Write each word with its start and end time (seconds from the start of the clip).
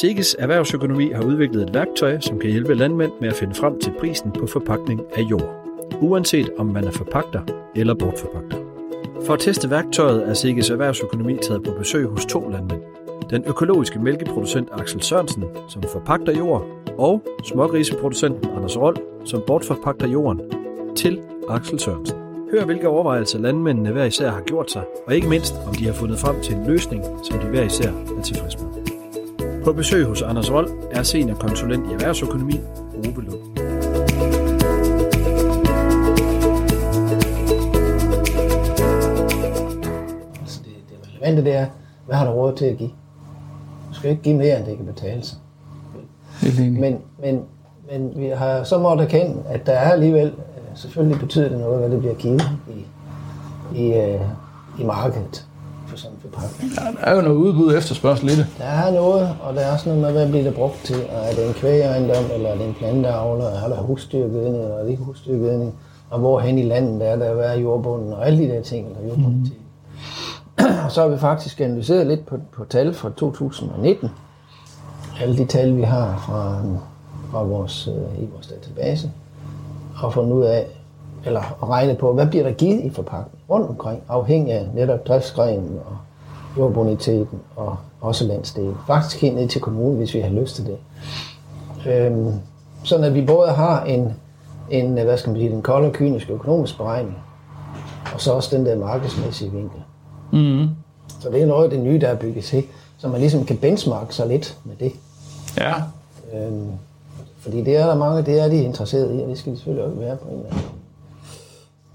Sikkes 0.00 0.36
Erhvervsøkonomi 0.38 1.10
har 1.10 1.22
udviklet 1.22 1.62
et 1.62 1.74
værktøj, 1.74 2.20
som 2.20 2.38
kan 2.38 2.50
hjælpe 2.50 2.74
landmænd 2.74 3.12
med 3.20 3.28
at 3.28 3.34
finde 3.34 3.54
frem 3.54 3.80
til 3.80 3.92
prisen 3.98 4.32
på 4.32 4.46
forpakning 4.46 5.00
af 5.14 5.22
jord, 5.22 5.66
uanset 6.00 6.50
om 6.58 6.66
man 6.66 6.84
er 6.84 6.90
forpagter 6.90 7.40
eller 7.76 7.94
bortforpagter. 7.94 8.56
For 9.26 9.34
at 9.34 9.40
teste 9.40 9.70
værktøjet 9.70 10.28
er 10.28 10.34
Sikkes 10.34 10.70
Erhvervsøkonomi 10.70 11.36
taget 11.42 11.62
på 11.62 11.70
besøg 11.78 12.06
hos 12.06 12.26
to 12.26 12.48
landmænd. 12.48 12.80
Den 13.30 13.44
økologiske 13.46 13.98
mælkeproducent 13.98 14.68
Axel 14.72 15.02
Sørensen, 15.02 15.44
som 15.68 15.82
forpagter 15.82 16.38
jord, 16.38 16.66
og 16.98 17.22
smågriseproducenten 17.44 18.50
Anders 18.56 18.78
Rold, 18.78 18.96
som 19.24 19.42
bortforpagter 19.46 20.08
jorden 20.08 20.40
til 20.96 21.20
Axel 21.48 21.78
Sørensen. 21.78 22.18
Hør, 22.50 22.64
hvilke 22.64 22.88
overvejelser 22.88 23.38
landmændene 23.38 23.92
hver 23.92 24.04
især 24.04 24.30
har 24.30 24.40
gjort 24.40 24.70
sig, 24.70 24.82
og 25.06 25.14
ikke 25.14 25.28
mindst, 25.28 25.54
om 25.66 25.74
de 25.74 25.86
har 25.86 25.92
fundet 25.92 26.18
frem 26.18 26.40
til 26.42 26.54
en 26.54 26.66
løsning, 26.66 27.04
som 27.04 27.38
de 27.38 27.46
hver 27.46 27.62
især 27.62 27.90
er 28.18 28.22
tilfredse 28.22 28.58
med. 28.58 28.79
På 29.64 29.72
besøg 29.72 30.06
hos 30.06 30.22
Anders 30.22 30.52
Rold 30.52 30.68
er 30.90 31.02
seniorkonsulent 31.02 31.90
i 31.90 31.92
erhvervsøkonomi, 31.92 32.60
Ove 32.94 33.22
Lund. 33.24 33.58
Altså 40.40 40.60
det, 40.64 40.72
det 40.90 41.08
relevante 41.08 41.44
det 41.44 41.54
er, 41.54 41.66
hvad 42.06 42.16
har 42.16 42.26
du 42.26 42.32
råd 42.32 42.56
til 42.56 42.64
at 42.64 42.76
give? 42.76 42.90
Du 43.88 43.94
skal 43.94 44.10
ikke 44.10 44.22
give 44.22 44.36
mere, 44.36 44.58
end 44.58 44.66
det 44.66 44.76
kan 44.76 44.86
betale 44.86 45.22
sig. 45.22 45.38
Men, 46.70 46.98
men, 47.18 47.42
men 47.90 48.12
vi 48.16 48.26
har 48.26 48.64
så 48.64 48.78
måttet 48.78 49.04
erkende, 49.04 49.42
at 49.48 49.66
der 49.66 49.72
er 49.72 49.92
alligevel, 49.92 50.26
øh, 50.26 50.76
selvfølgelig 50.76 51.20
betyder 51.20 51.48
det 51.48 51.58
noget, 51.58 51.78
hvad 51.78 51.90
det 51.90 51.98
bliver 51.98 52.14
givet 52.14 52.42
i, 52.68 52.86
i, 53.78 53.92
øh, 53.92 54.20
i 54.80 54.84
markedet 54.84 55.46
for 55.90 55.96
sådan 55.96 56.16
en 56.16 56.20
forpakning. 56.20 56.72
Ja, 56.72 56.84
der 57.00 57.06
er 57.06 57.14
jo 57.16 57.22
noget 57.22 57.36
udbud 57.36 57.76
efterspørgsel 57.76 58.28
i 58.28 58.36
det. 58.36 58.46
Der 58.58 58.64
er 58.64 58.92
noget, 58.92 59.36
og 59.42 59.54
der 59.54 59.60
er 59.60 59.72
også 59.72 59.88
noget 59.88 60.02
med, 60.02 60.12
hvad 60.12 60.28
bliver 60.28 60.44
det 60.44 60.54
brugt 60.54 60.80
til. 60.84 60.96
Og 60.96 61.18
er 61.28 61.32
det 61.34 61.46
en 61.46 61.54
kvægeejendom, 61.54 62.24
eller 62.34 62.48
er 62.48 62.56
det 62.56 62.66
en 62.66 62.74
planteavler, 62.74 63.46
eller 63.46 63.60
er 63.60 63.68
der 63.68 63.82
husdyrgødning, 63.82 64.64
eller 64.64 64.76
er 64.76 64.82
det 64.82 64.90
ikke 64.90 65.02
husdyrgødning, 65.02 65.74
og 66.10 66.18
hvor 66.18 66.40
hen 66.40 66.58
i 66.58 66.62
landet 66.62 67.08
er 67.08 67.16
der, 67.16 67.34
hvad 67.34 67.44
er 67.44 67.60
jordbunden, 67.60 68.12
og 68.12 68.26
alle 68.26 68.38
de 68.44 68.48
der 68.48 68.62
ting, 68.62 68.86
eller 68.86 69.08
jordpolitik. 69.08 69.60
Mm. 70.58 70.64
Og 70.84 70.90
så 70.92 71.00
har 71.02 71.08
vi 71.08 71.18
faktisk 71.18 71.60
analyseret 71.60 72.06
lidt 72.06 72.26
på, 72.26 72.38
på 72.52 72.64
tal 72.64 72.94
fra 72.94 73.10
2019. 73.16 74.08
Alle 75.20 75.36
de 75.38 75.44
tal, 75.44 75.76
vi 75.76 75.82
har 75.82 76.24
fra, 76.26 76.62
fra 77.30 77.42
vores, 77.42 77.88
øh, 77.88 78.22
i 78.22 78.28
vores 78.32 78.46
database, 78.46 79.10
og 80.02 80.12
fundet 80.12 80.32
ud 80.32 80.42
af, 80.42 80.66
eller 81.24 81.68
regne 81.70 81.94
på, 81.94 82.12
hvad 82.12 82.26
bliver 82.26 82.44
der 82.44 82.52
givet 82.52 82.80
i 82.84 82.90
forpakning 82.90 83.39
rundt 83.50 83.68
omkring, 83.68 84.02
afhængig 84.08 84.54
af 84.54 84.68
netop 84.74 85.06
driftsgrenen 85.06 85.78
og 85.86 85.96
jordboniteten 86.56 87.38
og 87.56 87.76
også 88.00 88.24
landsdelen. 88.24 88.76
Faktisk 88.86 89.20
helt 89.20 89.34
ned 89.34 89.48
til 89.48 89.60
kommunen, 89.60 89.96
hvis 89.96 90.14
vi 90.14 90.20
har 90.20 90.30
lyst 90.30 90.56
til 90.56 90.66
det. 90.66 90.78
Øhm, 91.92 92.32
sådan 92.84 93.04
at 93.04 93.14
vi 93.14 93.26
både 93.26 93.50
har 93.50 93.84
en, 93.84 94.12
en, 94.70 94.92
hvad 94.92 95.16
skal 95.16 95.30
man 95.30 95.40
sige, 95.40 95.50
en 95.50 95.62
kold 95.62 95.84
og 95.84 95.92
kynisk 95.92 96.30
økonomisk 96.30 96.76
beregning, 96.76 97.18
og 98.14 98.20
så 98.20 98.32
også 98.32 98.56
den 98.56 98.66
der 98.66 98.78
markedsmæssige 98.78 99.50
vinkel. 99.50 99.80
Mm. 100.32 100.68
Så 101.20 101.30
det 101.30 101.42
er 101.42 101.46
noget 101.46 101.64
af 101.64 101.70
det 101.70 101.80
nye, 101.80 101.98
der 102.00 102.08
er 102.08 102.16
bygget 102.16 102.44
til, 102.44 102.64
så 102.98 103.08
man 103.08 103.20
ligesom 103.20 103.44
kan 103.44 103.56
benchmarke 103.56 104.14
sig 104.14 104.26
lidt 104.28 104.58
med 104.64 104.76
det. 104.76 104.92
Ja. 105.58 105.74
Øhm, 106.34 106.70
fordi 107.38 107.64
det 107.64 107.76
er 107.76 107.86
der 107.86 107.94
mange, 107.96 108.22
det 108.22 108.40
er 108.40 108.48
de 108.48 108.62
interesseret 108.62 109.18
i, 109.18 109.22
og 109.22 109.28
det 109.28 109.38
skal 109.38 109.52
de 109.52 109.56
selvfølgelig 109.56 109.84
også 109.84 109.98
være 109.98 110.16
på 110.16 110.28
en 110.28 110.34
eller 110.34 110.46
anden 110.46 110.62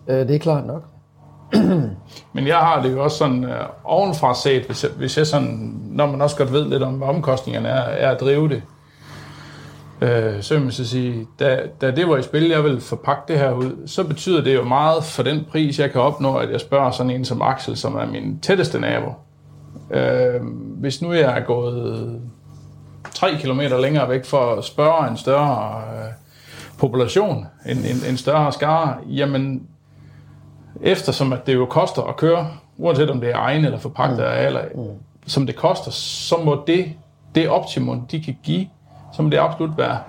måde. 0.07 0.19
Øh, 0.19 0.27
det 0.27 0.35
er 0.35 0.39
klart 0.39 0.67
nok. 0.67 0.83
Men 2.33 2.47
jeg 2.47 2.57
har 2.57 2.81
det 2.81 2.91
jo 2.91 3.03
også 3.03 3.17
sådan 3.17 3.43
øh, 3.43 3.65
ovenfra 3.83 4.35
set, 4.35 4.63
hvis 4.63 4.83
jeg, 4.83 4.91
hvis 4.97 5.17
jeg 5.17 5.27
sådan, 5.27 5.81
når 5.85 6.05
man 6.05 6.21
også 6.21 6.38
godt 6.38 6.53
ved 6.53 6.69
lidt 6.69 6.83
om, 6.83 6.93
hvad 6.93 7.07
omkostningerne 7.07 7.67
er, 7.69 7.81
er 7.81 8.11
at 8.11 8.19
drive 8.19 8.49
det. 8.49 8.61
Øh, 10.01 10.41
så 10.41 10.53
vil 10.53 10.63
man 10.63 10.71
så 10.71 10.88
sige, 10.88 11.27
da, 11.39 11.59
da 11.81 11.91
det 11.91 12.09
var 12.09 12.17
i 12.17 12.23
spil, 12.23 12.47
jeg 12.47 12.63
ville 12.63 12.81
forpakke 12.81 13.22
det 13.28 13.39
her 13.39 13.51
ud, 13.51 13.88
så 13.88 14.03
betyder 14.03 14.44
det 14.44 14.56
jo 14.56 14.63
meget 14.63 15.03
for 15.03 15.23
den 15.23 15.45
pris, 15.51 15.79
jeg 15.79 15.91
kan 15.91 16.01
opnå, 16.01 16.35
at 16.35 16.51
jeg 16.51 16.59
spørger 16.59 16.91
sådan 16.91 17.09
en 17.09 17.25
som 17.25 17.41
Axel, 17.41 17.77
som 17.77 17.95
er 17.95 18.06
min 18.06 18.39
tætteste 18.39 18.79
nabo. 18.79 19.13
Øh, 19.91 20.41
hvis 20.79 21.01
nu 21.01 21.13
jeg 21.13 21.38
er 21.38 21.44
gået 21.44 22.22
3 23.13 23.27
km 23.41 23.59
længere 23.59 24.09
væk 24.09 24.25
for 24.25 24.56
at 24.56 24.63
spørge 24.63 25.09
en 25.09 25.17
større 25.17 25.81
øh, 25.81 26.12
population, 26.77 27.45
en, 27.66 27.77
en, 27.77 28.09
en 28.09 28.17
større 28.17 28.51
skare, 28.51 28.95
jamen 29.07 29.67
eftersom 30.81 31.34
at 31.34 31.47
det 31.47 31.53
jo 31.53 31.66
koster 31.66 32.02
at 32.02 32.16
køre, 32.16 32.47
uanset 32.78 33.09
om 33.09 33.19
det 33.19 33.30
er 33.30 33.38
egen 33.38 33.66
eller 33.66 33.78
forpagtet 33.78 34.18
mm. 34.18 34.46
eller 34.46 34.62
som 35.28 35.46
det 35.46 35.56
koster, 35.56 35.91
så 35.91 36.38
må 36.38 36.63
det, 36.68 36.94
det 37.36 37.50
optimum, 37.50 38.08
de 38.08 38.24
kan 38.24 38.38
give, 38.44 38.69
så 39.13 39.22
må 39.22 39.30
det 39.30 39.38
absolut 39.38 39.78
være, 39.78 40.00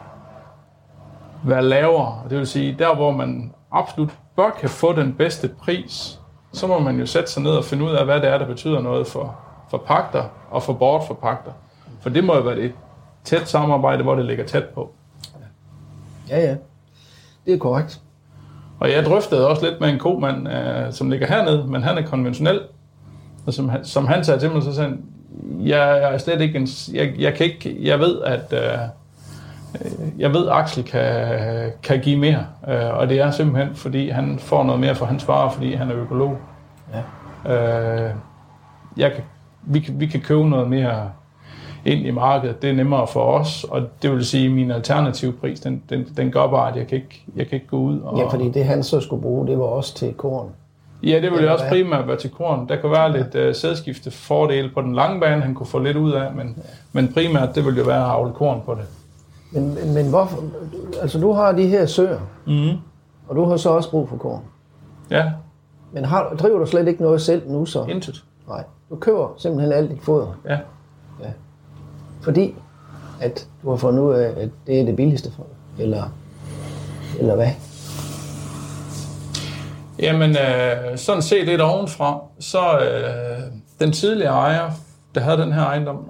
være 1.44 1.62
lavere. 1.64 2.22
Det 2.30 2.38
vil 2.38 2.46
sige, 2.46 2.76
der 2.78 2.94
hvor 2.94 3.10
man 3.10 3.52
absolut 3.72 4.10
bør 4.36 4.50
kan 4.50 4.68
få 4.68 4.92
den 4.92 5.12
bedste 5.12 5.48
pris, 5.48 6.20
så 6.52 6.66
må 6.66 6.78
man 6.78 6.98
jo 6.98 7.06
sætte 7.06 7.30
sig 7.30 7.42
ned 7.42 7.50
og 7.50 7.64
finde 7.64 7.84
ud 7.84 7.90
af, 7.90 8.04
hvad 8.04 8.20
det 8.20 8.28
er, 8.28 8.38
der 8.38 8.46
betyder 8.46 8.80
noget 8.80 9.06
for, 9.06 9.36
for 9.70 9.78
pagter 9.78 10.24
og 10.50 10.62
for 10.62 10.72
bortforpagter. 10.72 11.52
For 12.00 12.10
det 12.10 12.24
må 12.24 12.34
jo 12.34 12.40
være 12.40 12.58
et 12.58 12.72
tæt 13.24 13.48
samarbejde, 13.48 14.02
hvor 14.02 14.14
det 14.14 14.24
ligger 14.24 14.46
tæt 14.46 14.64
på. 14.64 14.92
Ja, 16.28 16.40
ja. 16.40 16.56
Det 17.46 17.54
er 17.54 17.58
korrekt. 17.58 18.00
Og 18.80 18.90
jeg 18.92 19.04
drøftede 19.04 19.48
også 19.48 19.64
lidt 19.66 19.80
med 19.80 19.88
en 19.88 19.98
komand, 19.98 20.48
øh, 20.48 20.92
som 20.92 21.10
ligger 21.10 21.26
hernede, 21.26 21.64
men 21.68 21.82
han 21.82 21.98
er 21.98 22.02
konventionel. 22.02 22.60
Og 23.46 23.52
som, 23.52 23.68
han- 23.68 23.84
som 23.84 24.06
han 24.06 24.24
sagde 24.24 24.40
til 24.40 24.50
mig, 24.50 24.62
så 24.62 24.74
sagde 24.74 24.88
han, 24.90 25.02
jeg, 25.60 25.78
jeg 26.02 26.14
er 26.14 26.18
slet 26.18 26.40
ikke 26.40 26.58
en, 26.58 26.68
jeg, 26.94 27.12
jeg 27.18 27.34
kan 27.34 27.46
ikke, 27.46 27.76
jeg 27.82 27.98
ved, 28.00 28.22
at 28.22 28.52
øh, 28.52 28.78
øh, 29.84 30.20
jeg 30.20 30.32
ved, 30.32 30.46
at 30.48 30.52
Axel 30.52 30.84
kan, 30.84 31.72
kan 31.82 32.00
give 32.00 32.18
mere. 32.18 32.46
Øh, 32.68 32.98
og 32.98 33.08
det 33.08 33.20
er 33.20 33.30
simpelthen, 33.30 33.74
fordi 33.74 34.08
han 34.08 34.38
får 34.38 34.64
noget 34.64 34.80
mere 34.80 34.94
for 34.94 35.06
hans 35.06 35.28
varer, 35.28 35.50
fordi 35.50 35.74
han 35.74 35.90
er 35.90 35.96
økolog. 35.96 36.38
Ja. 37.46 37.54
Øh, 37.54 38.10
jeg 38.96 39.12
kan, 39.12 39.22
vi, 39.62 39.80
kan, 39.80 40.00
vi 40.00 40.06
kan 40.06 40.20
købe 40.20 40.48
noget 40.48 40.68
mere 40.70 41.10
ind 41.86 42.06
i 42.06 42.10
markedet. 42.10 42.62
Det 42.62 42.70
er 42.70 42.74
nemmere 42.74 43.06
for 43.06 43.20
os, 43.38 43.64
og 43.64 43.82
det 44.02 44.10
vil 44.12 44.24
sige, 44.26 44.46
at 44.46 44.52
min 44.52 44.70
alternative 44.70 45.32
pris, 45.32 45.60
den, 45.60 45.82
den, 45.90 46.04
den 46.16 46.30
gør 46.32 46.46
bare, 46.46 46.70
at 46.70 46.76
jeg 46.76 46.86
kan 46.86 46.96
ikke, 46.98 47.24
jeg 47.36 47.46
kan 47.48 47.54
ikke 47.56 47.66
gå 47.66 47.76
ud. 47.76 48.00
Og, 48.00 48.18
Ja, 48.18 48.26
fordi 48.28 48.48
det 48.50 48.64
han 48.64 48.82
så 48.82 49.00
skulle 49.00 49.22
bruge, 49.22 49.46
det 49.46 49.58
var 49.58 49.64
også 49.64 49.94
til 49.94 50.12
korn. 50.14 50.48
Ja, 51.02 51.20
det 51.20 51.32
ville 51.32 51.52
også 51.52 51.64
hvad? 51.64 51.70
primært 51.72 52.08
være 52.08 52.16
til 52.16 52.30
korn. 52.30 52.68
Der 52.68 52.76
kunne 52.80 52.92
være 52.92 53.12
lidt 53.12 53.48
uh, 53.48 53.54
sædskifte 53.54 54.10
fordele 54.10 54.70
på 54.74 54.82
den 54.82 54.94
lange 54.94 55.20
bane, 55.20 55.42
han 55.42 55.54
kunne 55.54 55.66
få 55.66 55.78
lidt 55.78 55.96
ud 55.96 56.12
af, 56.12 56.32
men, 56.34 56.58
men 56.92 57.12
primært, 57.12 57.54
det 57.54 57.64
ville 57.64 57.78
jo 57.80 57.84
være 57.86 58.04
at 58.04 58.10
avle 58.10 58.32
korn 58.32 58.60
på 58.66 58.74
det. 58.74 58.84
Men, 59.52 59.74
men, 59.74 59.94
men 59.94 60.08
hvorfor? 60.10 60.38
Altså, 61.02 61.20
du 61.20 61.32
har 61.32 61.52
de 61.52 61.66
her 61.66 61.86
søer, 61.86 62.18
Mm. 62.46 62.68
og 63.28 63.36
du 63.36 63.44
har 63.44 63.56
så 63.56 63.70
også 63.70 63.90
brug 63.90 64.08
for 64.08 64.16
korn. 64.16 64.40
Ja, 65.10 65.24
Men 65.92 66.04
har, 66.04 66.34
driver 66.40 66.58
du 66.58 66.66
slet 66.66 66.88
ikke 66.88 67.02
noget 67.02 67.20
selv 67.22 67.50
nu 67.50 67.66
så? 67.66 67.84
intet. 67.84 68.24
Nej. 68.48 68.64
Du 68.90 68.96
køber 68.96 69.34
simpelthen 69.38 69.72
alt 69.72 69.90
dit 69.90 70.02
foder, 70.02 70.26
Ja 70.48 70.58
fordi 72.26 72.54
at 73.20 73.48
du 73.62 73.70
har 73.70 73.76
fundet 73.76 74.02
ud 74.02 74.14
af, 74.14 74.28
at 74.42 74.48
det 74.66 74.80
er 74.80 74.84
det 74.84 74.96
billigste 74.96 75.32
for 75.36 75.42
dig. 75.42 75.84
Eller, 75.84 76.02
eller 77.18 77.34
hvad? 77.34 77.50
Jamen, 79.98 80.30
øh, 80.30 80.98
sådan 80.98 81.22
set 81.22 81.46
lidt 81.46 81.60
ovenfra, 81.60 82.20
så 82.38 82.78
øh, 82.78 83.42
den 83.80 83.92
tidligere 83.92 84.32
ejer, 84.32 84.70
der 85.14 85.20
havde 85.20 85.38
den 85.38 85.52
her 85.52 85.62
ejendom, 85.62 86.08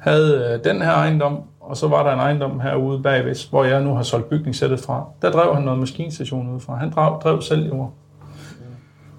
havde 0.00 0.60
øh, 0.64 0.64
den 0.72 0.82
her 0.82 0.92
ejendom, 0.92 1.42
og 1.60 1.76
så 1.76 1.88
var 1.88 2.02
der 2.02 2.12
en 2.12 2.18
ejendom 2.18 2.60
herude 2.60 3.02
bagved, 3.02 3.50
hvor 3.50 3.64
jeg 3.64 3.82
nu 3.82 3.94
har 3.94 4.02
solgt 4.02 4.28
bygningssættet 4.28 4.80
fra. 4.80 5.04
Der 5.22 5.30
drev 5.30 5.54
han 5.54 5.62
noget 5.62 5.80
maskinstation 5.80 6.54
ud 6.54 6.60
fra. 6.60 6.76
Han 6.76 6.90
drev, 6.90 7.20
drev 7.22 7.42
selv 7.42 7.66
jord. 7.66 7.92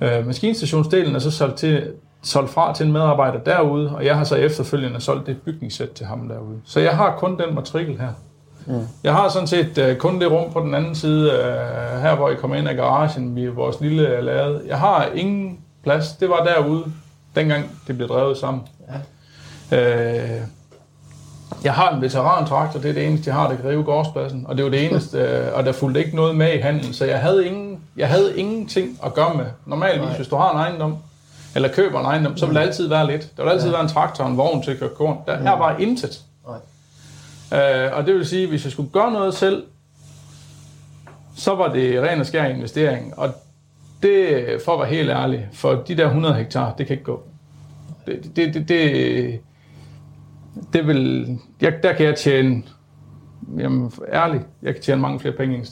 Øh, 0.01 0.25
maskinstationsdelen 0.25 1.15
er 1.15 1.19
så 1.19 1.31
solgt, 1.31 1.57
til, 1.57 1.91
solgt 2.27 2.49
fra 2.49 2.73
til 2.73 2.85
en 2.85 2.91
medarbejder 2.91 3.39
derude, 3.39 3.95
og 3.95 4.05
jeg 4.05 4.17
har 4.17 4.23
så 4.23 4.35
efterfølgende 4.35 5.01
solgt 5.01 5.27
det 5.27 5.41
bygningssæt 5.41 5.89
til 5.89 6.05
ham 6.05 6.27
derude. 6.27 6.61
Så 6.65 6.79
jeg 6.79 6.97
har 6.97 7.15
kun 7.17 7.39
den 7.39 7.55
matrikel 7.55 7.99
her. 7.99 8.09
Jeg 9.03 9.13
har 9.13 9.29
sådan 9.29 9.47
set 9.47 9.77
øh, 9.77 9.95
kun 9.97 10.21
det 10.21 10.31
rum 10.31 10.53
på 10.53 10.59
den 10.59 10.73
anden 10.73 10.95
side, 10.95 11.31
øh, 11.31 12.01
her 12.01 12.15
hvor 12.15 12.29
jeg 12.29 12.37
kommer 12.37 12.57
ind 12.57 12.67
af 12.67 12.75
garagen, 12.75 13.35
vi 13.35 13.47
vores 13.47 13.81
lille 13.81 14.07
øh, 14.07 14.23
lade. 14.23 14.61
Jeg 14.67 14.79
har 14.79 15.05
ingen 15.15 15.59
plads. 15.83 16.11
Det 16.11 16.29
var 16.29 16.43
derude, 16.43 16.83
dengang 17.35 17.65
det 17.87 17.97
blev 17.97 18.07
drevet 18.07 18.37
sammen. 18.37 18.63
Ja. 19.71 19.77
Øh, 19.77 20.41
jeg 21.63 21.73
har 21.73 21.95
en 21.95 22.01
veterantraktor, 22.01 22.79
det 22.79 22.89
er 22.89 22.93
det 22.93 23.07
eneste, 23.07 23.29
jeg 23.29 23.35
har, 23.35 23.49
der 23.49 23.55
kan 23.55 23.69
rive 23.69 23.83
gårdspladsen. 23.83 24.45
Og 24.47 24.57
det 24.57 24.65
var 24.65 24.71
det 24.71 24.85
eneste, 24.85 25.17
øh, 25.17 25.53
og 25.53 25.65
der 25.65 25.71
fulgte 25.71 26.03
ikke 26.03 26.15
noget 26.15 26.35
med 26.35 26.53
i 26.53 26.57
handelen, 26.57 26.93
så 26.93 27.05
jeg 27.05 27.19
havde, 27.19 27.47
ingen, 27.47 27.79
jeg 27.97 28.07
havde 28.07 28.37
ingenting 28.37 28.99
at 29.05 29.13
gøre 29.13 29.33
med. 29.33 29.45
Normalvis, 29.65 30.15
hvis 30.15 30.27
du 30.27 30.35
har 30.35 30.51
en 30.51 30.57
ejendom, 30.57 30.97
eller 31.57 31.69
køber 31.69 31.99
en 31.99 32.05
ejendom, 32.05 32.37
så 32.37 32.45
vil 32.45 32.55
der 32.55 32.61
altid 32.61 32.87
være 32.87 33.07
lidt. 33.07 33.37
Der 33.37 33.43
vil 33.43 33.49
altid 33.49 33.69
være 33.69 33.81
en 33.81 33.87
traktor 33.87 34.23
og 34.23 34.29
en 34.29 34.37
vogn 34.37 34.63
til 34.63 34.71
at 34.71 34.79
køre 34.79 34.89
korn. 34.89 35.17
Der, 35.25 35.41
her 35.41 35.57
var 35.57 35.77
intet. 35.77 36.21
Nej. 36.47 37.85
Øh, 37.85 37.97
og 37.97 38.05
det 38.05 38.15
vil 38.15 38.25
sige, 38.25 38.43
at 38.43 38.49
hvis 38.49 38.63
jeg 38.63 38.71
skulle 38.71 38.89
gøre 38.89 39.11
noget 39.11 39.33
selv, 39.33 39.63
så 41.35 41.55
var 41.55 41.73
det 41.73 42.01
ren 42.01 42.19
og 42.19 42.25
skær 42.25 42.45
investering. 42.45 43.19
Og 43.19 43.29
det, 44.03 44.45
for 44.65 44.73
at 44.73 44.79
være 44.79 44.89
helt 44.89 45.09
ærlig, 45.09 45.49
for 45.53 45.73
de 45.73 45.97
der 45.97 46.05
100 46.05 46.35
hektar, 46.35 46.73
det 46.77 46.87
kan 46.87 46.93
ikke 46.93 47.03
gå. 47.03 47.23
Det, 48.05 48.31
det, 48.35 48.53
det, 48.53 48.69
det, 48.69 49.39
det 50.73 50.87
vil, 50.87 51.27
jeg, 51.61 51.73
der 51.83 51.93
kan 51.93 52.05
jeg 52.05 52.15
tjene, 52.15 52.63
jamen 53.57 53.91
ærligt, 54.13 54.43
jeg 54.61 54.73
kan 54.73 54.83
tjene 54.83 55.01
mange 55.01 55.19
flere 55.19 55.35
penge 55.35 55.55
i 55.55 55.59
en. 55.59 55.65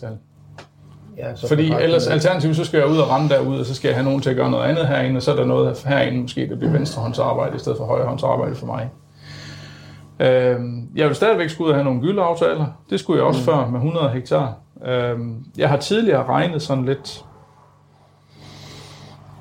Ja, 1.18 1.36
så 1.36 1.48
Fordi 1.48 1.72
ellers 1.82 2.08
alternativt, 2.08 2.56
så 2.56 2.66
skal 2.66 2.78
jeg 2.78 2.88
ud 2.88 2.98
og 2.98 3.10
rende 3.10 3.30
derude, 3.30 3.60
og 3.60 3.66
så 3.66 3.76
skal 3.76 3.88
jeg 3.88 3.96
have 3.96 4.06
nogen 4.06 4.22
til 4.22 4.30
at 4.30 4.36
gøre 4.36 4.52
noget 4.52 4.64
andet 4.64 4.88
herinde, 4.88 5.18
og 5.18 5.22
så 5.22 5.32
er 5.32 5.36
der 5.36 5.46
noget 5.46 5.84
herinde 5.86 6.22
måske, 6.22 6.50
der 6.50 6.56
bliver 6.56 6.72
venstrehåndsarbejde 6.72 7.56
i 7.56 7.60
stedet 7.60 7.78
for 7.78 7.86
højrehåndsarbejde 7.86 8.56
for 8.56 8.66
mig. 8.66 8.90
Øhm, 10.20 10.90
jeg 10.96 11.08
vil 11.08 11.16
stadigvæk 11.16 11.50
skulle 11.50 11.66
ud 11.66 11.72
og 11.72 11.76
have 11.76 11.84
nogle 11.84 12.02
gyldeaftaler. 12.02 12.66
Det 12.90 13.00
skulle 13.00 13.18
jeg 13.20 13.28
også 13.28 13.40
mm. 13.40 13.46
før 13.46 13.68
med 13.68 13.80
100 13.80 14.10
hektar. 14.10 14.54
Øhm, 14.86 15.46
jeg 15.58 15.70
har 15.70 15.78
tidligere 15.78 16.26
regnet 16.26 16.62
sådan 16.62 16.86
lidt 16.86 17.26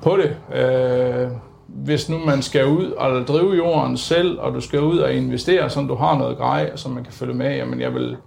på 0.01 0.17
det. 0.17 0.57
Øh, 0.59 1.31
hvis 1.67 2.09
nu 2.09 2.17
man 2.17 2.41
skal 2.41 2.65
ud 2.65 2.91
og 2.91 3.27
drive 3.27 3.55
jorden 3.55 3.97
selv, 3.97 4.39
og 4.39 4.53
du 4.53 4.61
skal 4.61 4.81
ud 4.81 4.97
og 4.97 5.13
investere, 5.13 5.69
så 5.69 5.81
du 5.81 5.95
har 5.95 6.17
noget 6.17 6.37
grej, 6.37 6.75
som 6.75 6.91
man 6.91 7.03
kan 7.03 7.13
følge 7.13 7.33
med, 7.33 7.55
jamen 7.55 7.81
jeg 7.81 7.93
vil, 7.93 8.17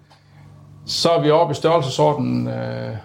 så 0.86 1.10
er 1.10 1.22
vi 1.22 1.30
oppe 1.30 1.52
i 1.52 1.54
størrelsesordenen 1.54 2.48
øh, 2.48 2.96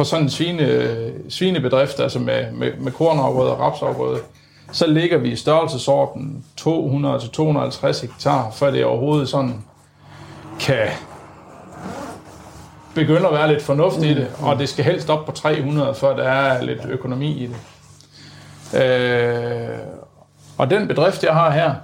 for 0.00 0.04
sådan 0.04 0.24
en 0.24 0.30
svine, 0.30 1.12
svinebedrift, 1.28 2.00
altså 2.00 2.18
med, 2.18 2.52
med, 2.52 2.72
med 2.78 2.92
kornafgrøde 2.92 3.52
og 3.52 3.60
rapsafgrøde, 3.60 4.20
så 4.72 4.86
ligger 4.86 5.18
vi 5.18 5.30
i 5.30 5.36
størrelsesordenen 5.36 6.44
200-250 6.60 8.00
hektar, 8.00 8.50
før 8.50 8.70
det 8.70 8.84
overhovedet 8.84 9.28
sådan 9.28 9.64
kan 10.60 10.88
begynde 12.94 13.26
at 13.26 13.34
være 13.34 13.48
lidt 13.48 13.62
fornuft 13.62 14.02
i 14.02 14.14
det, 14.14 14.28
og 14.42 14.58
det 14.58 14.68
skal 14.68 14.84
helst 14.84 15.10
op 15.10 15.26
på 15.26 15.32
300, 15.32 15.94
før 15.94 16.16
der 16.16 16.22
er 16.22 16.62
lidt 16.62 16.84
økonomi 16.88 17.32
i 17.32 17.46
det. 17.46 17.56
Øh, 18.82 19.78
og 20.58 20.70
den 20.70 20.88
bedrift, 20.88 21.24
jeg 21.24 21.32
har 21.32 21.50
her, 21.50 21.74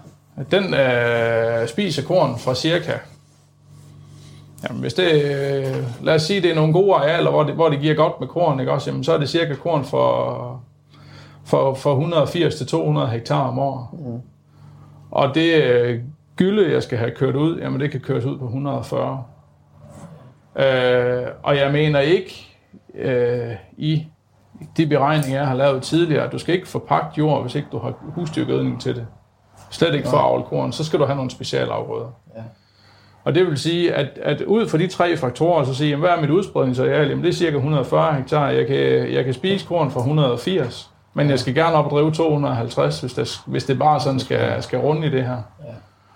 den 0.50 0.74
øh, 0.74 1.68
spiser 1.68 2.02
korn 2.02 2.38
fra 2.38 2.54
cirka 2.54 2.92
Jamen, 4.68 4.80
hvis 4.80 4.94
det, 4.94 5.12
øh, 5.12 6.04
lad 6.04 6.14
os 6.14 6.22
sige, 6.22 6.42
det 6.42 6.50
er 6.50 6.54
nogle 6.54 6.72
gode 6.72 6.94
arealer, 6.94 7.30
hvor 7.30 7.42
det, 7.42 7.54
hvor 7.54 7.68
det 7.68 7.80
giver 7.80 7.94
godt 7.94 8.20
med 8.20 8.28
korn, 8.28 8.60
ikke 8.60 8.72
også? 8.72 8.90
Jamen, 8.90 9.04
så 9.04 9.12
er 9.14 9.18
det 9.18 9.28
cirka 9.28 9.54
korn 9.54 9.84
for, 9.84 10.62
for, 11.44 11.74
for 11.74 11.90
180 11.90 12.54
til 12.54 12.66
200 12.66 13.08
hektar 13.08 13.48
om 13.48 13.58
året. 13.58 13.86
Mm. 13.92 14.20
Og 15.10 15.34
det 15.34 15.62
øh, 15.62 16.00
gylde, 16.36 16.72
jeg 16.72 16.82
skal 16.82 16.98
have 16.98 17.10
kørt 17.10 17.36
ud, 17.36 17.58
jamen 17.58 17.80
det 17.80 17.90
kan 17.90 18.00
køres 18.00 18.24
ud 18.24 18.38
på 18.38 18.44
140. 18.44 19.24
Øh, 20.56 21.26
og 21.42 21.56
jeg 21.56 21.72
mener 21.72 22.00
ikke 22.00 22.46
øh, 22.94 23.52
i 23.76 24.06
de 24.76 24.86
beregninger, 24.86 25.38
jeg 25.38 25.48
har 25.48 25.54
lavet 25.54 25.82
tidligere, 25.82 26.24
at 26.24 26.32
du 26.32 26.38
skal 26.38 26.54
ikke 26.54 26.68
forpagte 26.68 27.18
jord, 27.18 27.42
hvis 27.42 27.54
ikke 27.54 27.68
du 27.72 27.78
har 27.78 27.94
husdyrgødning 28.00 28.80
til 28.80 28.94
det. 28.94 29.06
Slet 29.70 29.94
ikke 29.94 30.08
for 30.08 30.16
avl 30.16 30.42
korn, 30.42 30.72
så 30.72 30.84
skal 30.84 30.98
du 30.98 31.04
have 31.04 31.16
nogle 31.16 31.30
specialafgrøder. 31.30 32.08
Ja. 32.36 32.42
Og 33.26 33.34
det 33.34 33.46
vil 33.46 33.58
sige, 33.58 33.94
at, 33.94 34.18
at 34.22 34.40
ud 34.40 34.68
fra 34.68 34.78
de 34.78 34.86
tre 34.86 35.16
faktorer, 35.16 35.64
så 35.64 35.74
sige, 35.74 35.90
jamen, 35.90 36.00
hvad 36.00 36.10
er 36.10 36.20
mit 36.20 36.30
udspredningsareal? 36.30 37.08
Jamen, 37.08 37.24
det 37.24 37.28
er 37.28 37.34
cirka 37.34 37.56
140 37.56 38.14
hektar. 38.14 38.48
Jeg 38.48 38.66
kan, 38.66 38.76
jeg 39.12 39.24
kan 39.24 39.34
spise 39.34 39.66
korn 39.66 39.90
for 39.90 40.00
180, 40.00 40.90
men 41.14 41.30
jeg 41.30 41.38
skal 41.38 41.54
gerne 41.54 41.76
op 41.76 41.84
og 41.84 41.90
drive 41.90 42.12
250, 42.12 43.00
hvis 43.00 43.12
det, 43.12 43.40
hvis 43.46 43.64
det 43.64 43.78
bare 43.78 44.00
sådan 44.00 44.20
skal, 44.20 44.62
skal 44.62 44.78
runde 44.78 45.06
i 45.06 45.10
det 45.10 45.24
her. 45.24 45.42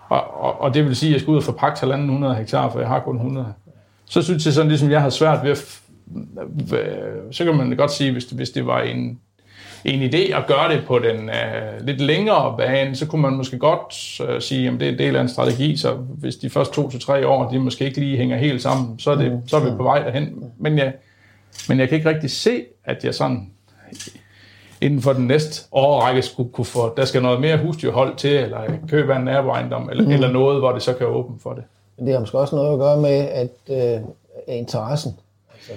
Og, 0.09 0.43
og, 0.45 0.61
og 0.61 0.75
det 0.75 0.85
vil 0.85 0.97
sige, 0.97 1.11
at 1.11 1.13
jeg 1.13 1.21
skal 1.21 1.31
ud 1.31 1.37
og 1.37 1.43
forpagte 1.43 1.87
1.500 1.87 2.33
hektar, 2.33 2.71
for 2.71 2.79
jeg 2.79 2.89
har 2.89 3.01
kun 3.01 3.17
100. 3.17 3.47
Så 4.05 4.23
synes 4.23 4.47
jeg 4.47 4.55
sådan, 4.55 4.69
ligesom 4.69 4.91
jeg 4.91 5.03
har 5.03 5.11
svært 5.11 5.45
ved 5.45 5.51
at... 5.51 5.81
Så 7.31 7.45
kan 7.45 7.57
man 7.57 7.77
godt 7.77 7.91
sige, 7.91 8.13
hvis 8.13 8.25
det, 8.25 8.37
hvis 8.37 8.51
det 8.51 8.67
var 8.67 8.81
en, 8.81 9.21
en 9.85 10.03
idé 10.03 10.37
at 10.37 10.47
gøre 10.47 10.73
det 10.73 10.85
på 10.87 10.99
den 10.99 11.29
øh, 11.29 11.87
lidt 11.87 12.01
længere 12.01 12.57
bane, 12.59 12.97
så 12.97 13.07
kunne 13.07 13.23
man 13.23 13.33
måske 13.33 13.59
godt 13.59 14.21
øh, 14.29 14.41
sige, 14.41 14.69
at 14.69 14.81
det 14.81 14.89
er 14.89 14.93
en 14.93 14.99
del 14.99 15.17
af 15.17 15.21
en 15.21 15.29
strategi, 15.29 15.77
så 15.77 15.93
hvis 15.93 16.37
de 16.37 16.51
første 16.51 16.75
to 16.75 16.91
til 16.91 17.01
tre 17.01 17.27
år, 17.27 17.51
de 17.51 17.59
måske 17.59 17.85
ikke 17.85 18.01
lige 18.01 18.17
hænger 18.17 18.37
helt 18.37 18.63
sammen, 18.63 18.99
så 18.99 19.11
er, 19.11 19.15
det, 19.15 19.43
så 19.47 19.57
er 19.57 19.61
vi 19.61 19.71
på 19.77 19.83
vej 19.83 20.03
derhen. 20.03 20.45
Men 20.59 20.79
jeg, 20.79 20.93
men 21.69 21.81
jeg 21.81 21.89
kan 21.89 21.99
ikke 21.99 22.09
rigtig 22.09 22.31
se, 22.31 22.63
at 22.85 23.05
jeg 23.05 23.15
sådan 23.15 23.51
inden 24.81 25.03
for 25.03 25.13
den 25.13 25.27
næste 25.27 25.69
årrække 25.73 26.23
skulle 26.23 26.53
kunne 26.53 26.65
få, 26.65 26.95
der 26.97 27.05
skal 27.05 27.23
noget 27.23 27.41
mere 27.41 27.57
husdyrhold 27.57 28.17
til, 28.17 28.37
eller 28.37 28.61
købe 28.89 29.15
en 29.15 29.23
naboejendom, 29.23 29.91
eller, 29.91 30.05
mm. 30.05 30.11
eller 30.11 30.33
noget, 30.33 30.59
hvor 30.59 30.73
det 30.73 30.83
så 30.83 30.93
kan 30.93 31.07
åbne 31.07 31.37
for 31.43 31.53
det. 31.53 31.65
Det 31.99 32.13
har 32.13 32.21
måske 32.21 32.39
også 32.39 32.57
noget 32.57 32.73
at 32.73 32.79
gøre 32.79 33.01
med, 33.01 33.29
at 33.29 33.51
øh, 33.71 34.01
interessen. 34.49 35.13
Altså, 35.55 35.73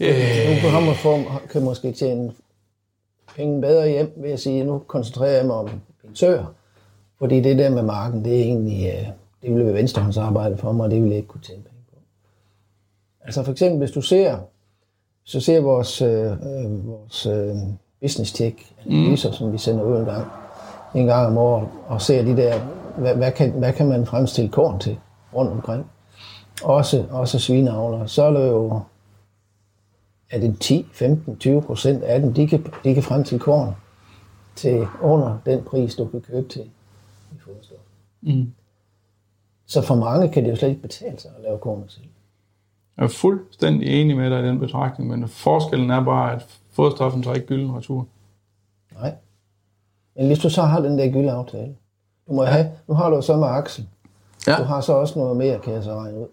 Øh, 0.00 0.64
nu 0.64 0.70
kan 0.70 0.86
man 0.86 0.94
få, 0.94 1.18
kan 1.52 1.62
måske 1.62 1.92
tjene 1.92 2.32
penge 3.38 3.60
bedre 3.60 3.88
hjem 3.88 4.12
ved 4.16 4.30
at 4.30 4.40
sige, 4.40 4.64
nu 4.64 4.78
koncentrerer 4.78 5.36
jeg 5.36 5.46
mig 5.46 5.56
om 5.56 5.68
en 6.04 6.14
sør. 6.14 6.44
Fordi 7.18 7.40
det 7.40 7.58
der 7.58 7.70
med 7.70 7.82
marken, 7.82 8.24
det 8.24 8.36
er 8.36 8.42
egentlig, 8.42 8.86
øh, 8.86 9.08
det 9.42 9.50
ville 9.50 9.64
være 9.64 9.74
venstrehåndsarbejde 9.74 10.56
for 10.56 10.72
mig, 10.72 10.84
og 10.84 10.90
det 10.90 10.98
ville 10.98 11.10
jeg 11.10 11.16
ikke 11.16 11.28
kunne 11.28 11.42
tjene 11.42 11.62
penge 11.62 11.84
på. 11.92 11.96
Altså 13.24 13.42
for 13.42 13.52
eksempel, 13.52 13.78
hvis 13.78 13.90
du 13.90 14.00
ser, 14.00 14.38
så 15.24 15.40
ser 15.40 15.60
vores, 15.60 16.02
øh, 16.02 16.32
øh, 16.32 16.88
vores 16.88 17.26
øh, 17.26 17.56
business 18.00 18.34
check 18.34 18.72
analyser, 18.86 19.28
mm. 19.28 19.34
som 19.34 19.52
vi 19.52 19.58
sender 19.58 19.84
ud 19.84 19.98
en 19.98 20.04
gang, 20.04 20.26
en 20.94 21.06
gang 21.06 21.26
om 21.26 21.38
året, 21.38 21.68
og 21.86 22.02
ser 22.02 22.22
de 22.22 22.36
der, 22.36 22.58
hvad, 22.98 23.14
hvad, 23.14 23.32
kan, 23.32 23.50
hvad 23.50 23.72
kan 23.72 23.88
man 23.88 24.06
fremstille 24.06 24.50
korn 24.50 24.78
til 24.78 24.98
rundt 25.34 25.52
omkring. 25.52 25.90
Også, 26.64 27.04
også 27.10 27.38
svineavlere. 27.38 28.08
Så 28.08 28.22
er 28.22 28.30
det 28.30 28.48
jo 28.48 28.80
er 30.30 30.40
det 30.40 30.56
10, 30.60 30.86
15, 30.92 31.36
20 31.36 31.62
procent 31.62 32.02
af 32.02 32.20
dem, 32.20 32.34
de 32.34 32.48
kan, 32.48 32.66
de 32.84 32.94
kan 32.94 33.02
frem 33.02 33.24
til 33.24 33.38
korn 33.38 33.74
til 34.56 34.86
under 35.02 35.38
den 35.46 35.62
pris, 35.62 35.94
du 35.94 36.06
kan 36.06 36.20
købe 36.20 36.48
til 36.48 36.62
i 37.32 37.38
foderstof. 37.38 37.78
Mm. 38.20 38.52
Så 39.66 39.82
for 39.82 39.94
mange 39.94 40.28
kan 40.28 40.44
det 40.44 40.50
jo 40.50 40.56
slet 40.56 40.68
ikke 40.68 40.82
betale 40.82 41.18
sig 41.18 41.30
at 41.36 41.42
lave 41.42 41.58
korn 41.58 41.84
selv. 41.88 42.06
Jeg 42.96 43.04
er 43.04 43.08
fuldstændig 43.08 44.00
enig 44.00 44.16
med 44.16 44.30
dig 44.30 44.40
i 44.40 44.46
den 44.46 44.58
betragtning, 44.58 45.10
men 45.10 45.28
forskellen 45.28 45.90
er 45.90 46.04
bare, 46.04 46.34
at 46.34 46.46
foderstoffen 46.70 47.22
tager 47.22 47.34
ikke 47.34 47.46
gylden 47.46 47.76
retur. 47.76 48.06
Nej. 48.94 49.14
Men 50.16 50.26
hvis 50.26 50.38
du 50.38 50.50
så 50.50 50.62
har 50.62 50.80
den 50.80 50.98
der 50.98 51.12
gyldeaftale, 51.12 51.76
du 52.28 52.32
må 52.32 52.44
have, 52.44 52.70
nu 52.88 52.94
har 52.94 53.10
du 53.10 53.22
så 53.22 53.36
med 53.36 53.46
Axel. 53.48 53.88
Ja. 54.46 54.56
Du 54.56 54.62
har 54.62 54.80
så 54.80 54.92
også 54.92 55.18
noget 55.18 55.36
mere, 55.36 55.58
kan 55.58 55.72
jeg 55.72 55.82
så 55.84 55.94
regne 55.94 56.18
ud. 56.18 56.26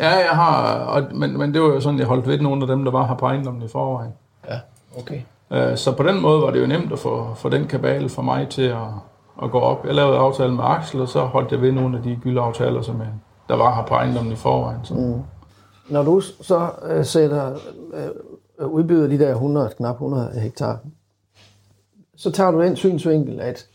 Ja, 0.00 0.10
jeg 0.10 0.30
har, 0.30 0.74
og, 0.74 1.02
men, 1.14 1.38
men 1.38 1.54
det 1.54 1.62
var 1.62 1.68
jo 1.68 1.80
sådan, 1.80 1.98
jeg 1.98 2.06
holdt 2.06 2.26
ved 2.26 2.38
nogle 2.38 2.62
af 2.62 2.68
dem, 2.68 2.84
der 2.84 2.90
var 2.92 3.06
her 3.06 3.14
på 3.14 3.26
ejendommen 3.26 3.62
i 3.62 3.68
forvejen. 3.68 4.12
Ja, 4.48 4.60
okay. 4.98 5.20
Øh, 5.50 5.76
Så 5.76 5.92
på 5.96 6.02
den 6.02 6.20
måde 6.22 6.42
var 6.42 6.50
det 6.50 6.60
jo 6.60 6.66
nemt 6.66 6.92
at 6.92 6.98
få, 6.98 7.34
få 7.34 7.48
den 7.48 7.66
kabale 7.66 8.08
for 8.08 8.22
mig 8.22 8.48
til 8.48 8.62
at, 8.62 8.76
at 9.42 9.50
gå 9.50 9.58
op. 9.60 9.86
Jeg 9.86 9.94
lavede 9.94 10.18
aftale 10.18 10.54
med 10.54 10.64
Axel, 10.64 11.00
og 11.00 11.08
så 11.08 11.20
holdt 11.20 11.52
jeg 11.52 11.60
ved 11.62 11.72
nogle 11.72 11.96
af 11.96 12.02
de 12.02 12.18
gyldeaftaler, 12.22 12.82
som 12.82 12.98
jeg, 13.00 13.08
der 13.48 13.56
var 13.56 13.74
her 13.74 13.82
på 13.82 13.94
ejendommen 13.94 14.32
i 14.32 14.36
forvejen. 14.36 14.80
Så. 14.84 14.94
Mm. 14.94 15.22
Når 15.90 16.02
du 16.02 16.20
så 16.20 16.70
øh, 16.88 17.04
sætter, 17.04 17.52
øh, 18.60 18.66
udbyder 18.68 19.08
de 19.08 19.18
der 19.18 19.30
100, 19.32 19.70
knap 19.76 19.94
100 19.94 20.40
hektar, 20.40 20.78
så 22.16 22.30
tager 22.30 22.50
du 22.50 22.62
den 22.62 22.76
synsvinkel, 22.76 23.40
at 23.40 23.66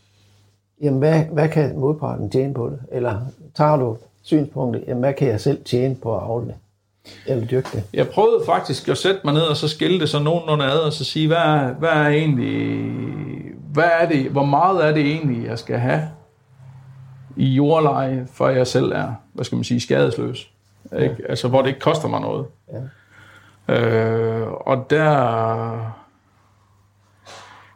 jamen, 0.82 0.98
hvad, 0.98 1.24
hvad 1.32 1.48
kan 1.48 1.78
modparten 1.78 2.30
tjene 2.30 2.54
på 2.54 2.68
det? 2.70 2.78
Eller 2.92 3.20
tager 3.54 3.76
du 3.76 3.96
synspunktet, 4.22 4.84
jamen, 4.86 5.00
hvad 5.00 5.14
kan 5.14 5.28
jeg 5.28 5.40
selv 5.40 5.64
tjene 5.64 5.94
på 5.94 6.16
at 6.16 6.22
avle 6.22 6.46
det? 6.46 6.54
Eller 7.26 7.46
dyrke 7.46 7.68
det? 7.72 7.84
Jeg 7.94 8.08
prøvede 8.08 8.42
faktisk 8.46 8.88
at 8.88 8.98
sætte 8.98 9.20
mig 9.24 9.34
ned 9.34 9.42
og 9.42 9.56
så 9.56 9.68
skille 9.68 10.00
det 10.00 10.08
så 10.08 10.18
nogenlunde 10.18 10.64
ad, 10.64 10.78
og 10.78 10.92
så 10.92 11.04
sige, 11.04 11.26
hvad 11.26 11.36
er, 11.36 11.72
hvad 11.72 11.90
er 11.90 12.08
egentlig, 12.08 12.92
hvad 13.72 13.90
er 14.00 14.08
det, 14.08 14.30
hvor 14.30 14.44
meget 14.44 14.86
er 14.86 14.92
det 14.92 15.06
egentlig, 15.06 15.46
jeg 15.46 15.58
skal 15.58 15.78
have 15.78 16.02
i 17.36 17.46
jordleje, 17.46 18.26
for 18.32 18.48
jeg 18.48 18.66
selv 18.66 18.92
er, 18.92 19.14
hvad 19.32 19.44
skal 19.44 19.56
man 19.56 19.64
sige, 19.64 19.80
skadesløs. 19.80 20.50
Ikke? 21.00 21.16
Altså, 21.28 21.48
hvor 21.48 21.62
det 21.62 21.68
ikke 21.68 21.80
koster 21.80 22.08
mig 22.08 22.20
noget. 22.20 22.46
Ja. 23.68 23.74
Øh, 23.74 24.48
og 24.50 24.86
der... 24.90 26.01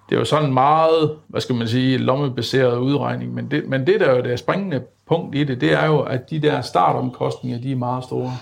Det 0.09 0.15
er 0.15 0.19
jo 0.19 0.25
sådan 0.25 0.53
meget, 0.53 1.19
hvad 1.29 1.41
skal 1.41 1.55
man 1.55 1.69
sige, 1.69 1.99
lommebaseret 1.99 2.79
udregning, 2.79 3.35
men 3.35 3.51
det, 3.51 3.69
men 3.69 3.87
det 3.87 4.01
der 4.01 4.07
er 4.07 4.17
jo 4.17 4.23
det 4.23 4.39
springende 4.39 4.83
punkt 5.07 5.35
i 5.35 5.45
det, 5.45 5.61
det 5.61 5.73
er 5.73 5.87
jo, 5.87 6.01
at 6.01 6.31
de 6.31 6.43
der 6.43 6.61
startomkostninger, 6.61 7.61
de 7.61 7.73
er 7.73 7.77
meget 7.77 8.05
store. 8.05 8.33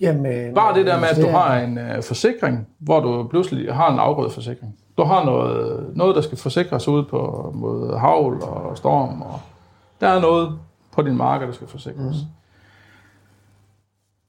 Jamen, 0.00 0.54
Bare 0.54 0.74
det 0.74 0.86
der 0.86 1.00
med, 1.00 1.08
at 1.08 1.16
du 1.16 1.28
har 1.28 1.58
en 1.58 1.78
øh, 1.78 2.02
forsikring, 2.02 2.68
hvor 2.78 3.00
du 3.00 3.28
pludselig 3.28 3.74
har 3.74 3.92
en 3.92 3.98
afgrødeforsikring. 3.98 4.78
Du 4.96 5.02
har 5.02 5.24
noget, 5.24 5.86
noget, 5.96 6.16
der 6.16 6.20
skal 6.20 6.38
forsikres 6.38 6.88
ud 6.88 7.04
på 7.04 7.50
mod 7.54 7.98
havl 7.98 8.42
og 8.42 8.76
storm, 8.76 9.22
og 9.22 9.40
der 10.00 10.08
er 10.08 10.20
noget 10.20 10.58
på 10.92 11.02
din 11.02 11.16
marker, 11.16 11.46
der 11.46 11.52
skal 11.52 11.68
forsikres. 11.68 12.16
Mm. 12.16 12.28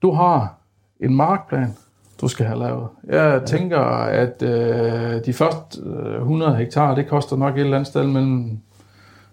Du 0.02 0.12
har 0.12 0.56
en 1.00 1.16
markplan, 1.16 1.78
du 2.22 2.28
skal 2.28 2.46
have 2.46 2.60
lavet. 2.60 2.88
Jeg 3.08 3.42
tænker, 3.46 3.80
at 3.80 4.42
øh, 4.42 5.26
de 5.26 5.34
første 5.34 5.82
øh, 5.82 6.16
100 6.16 6.56
hektar, 6.56 6.96
det 6.96 7.08
koster 7.08 7.36
nok 7.36 7.56
et 7.56 7.60
eller 7.60 7.78
andet 7.78 7.88
sted 7.88 8.08
mellem, 8.08 8.60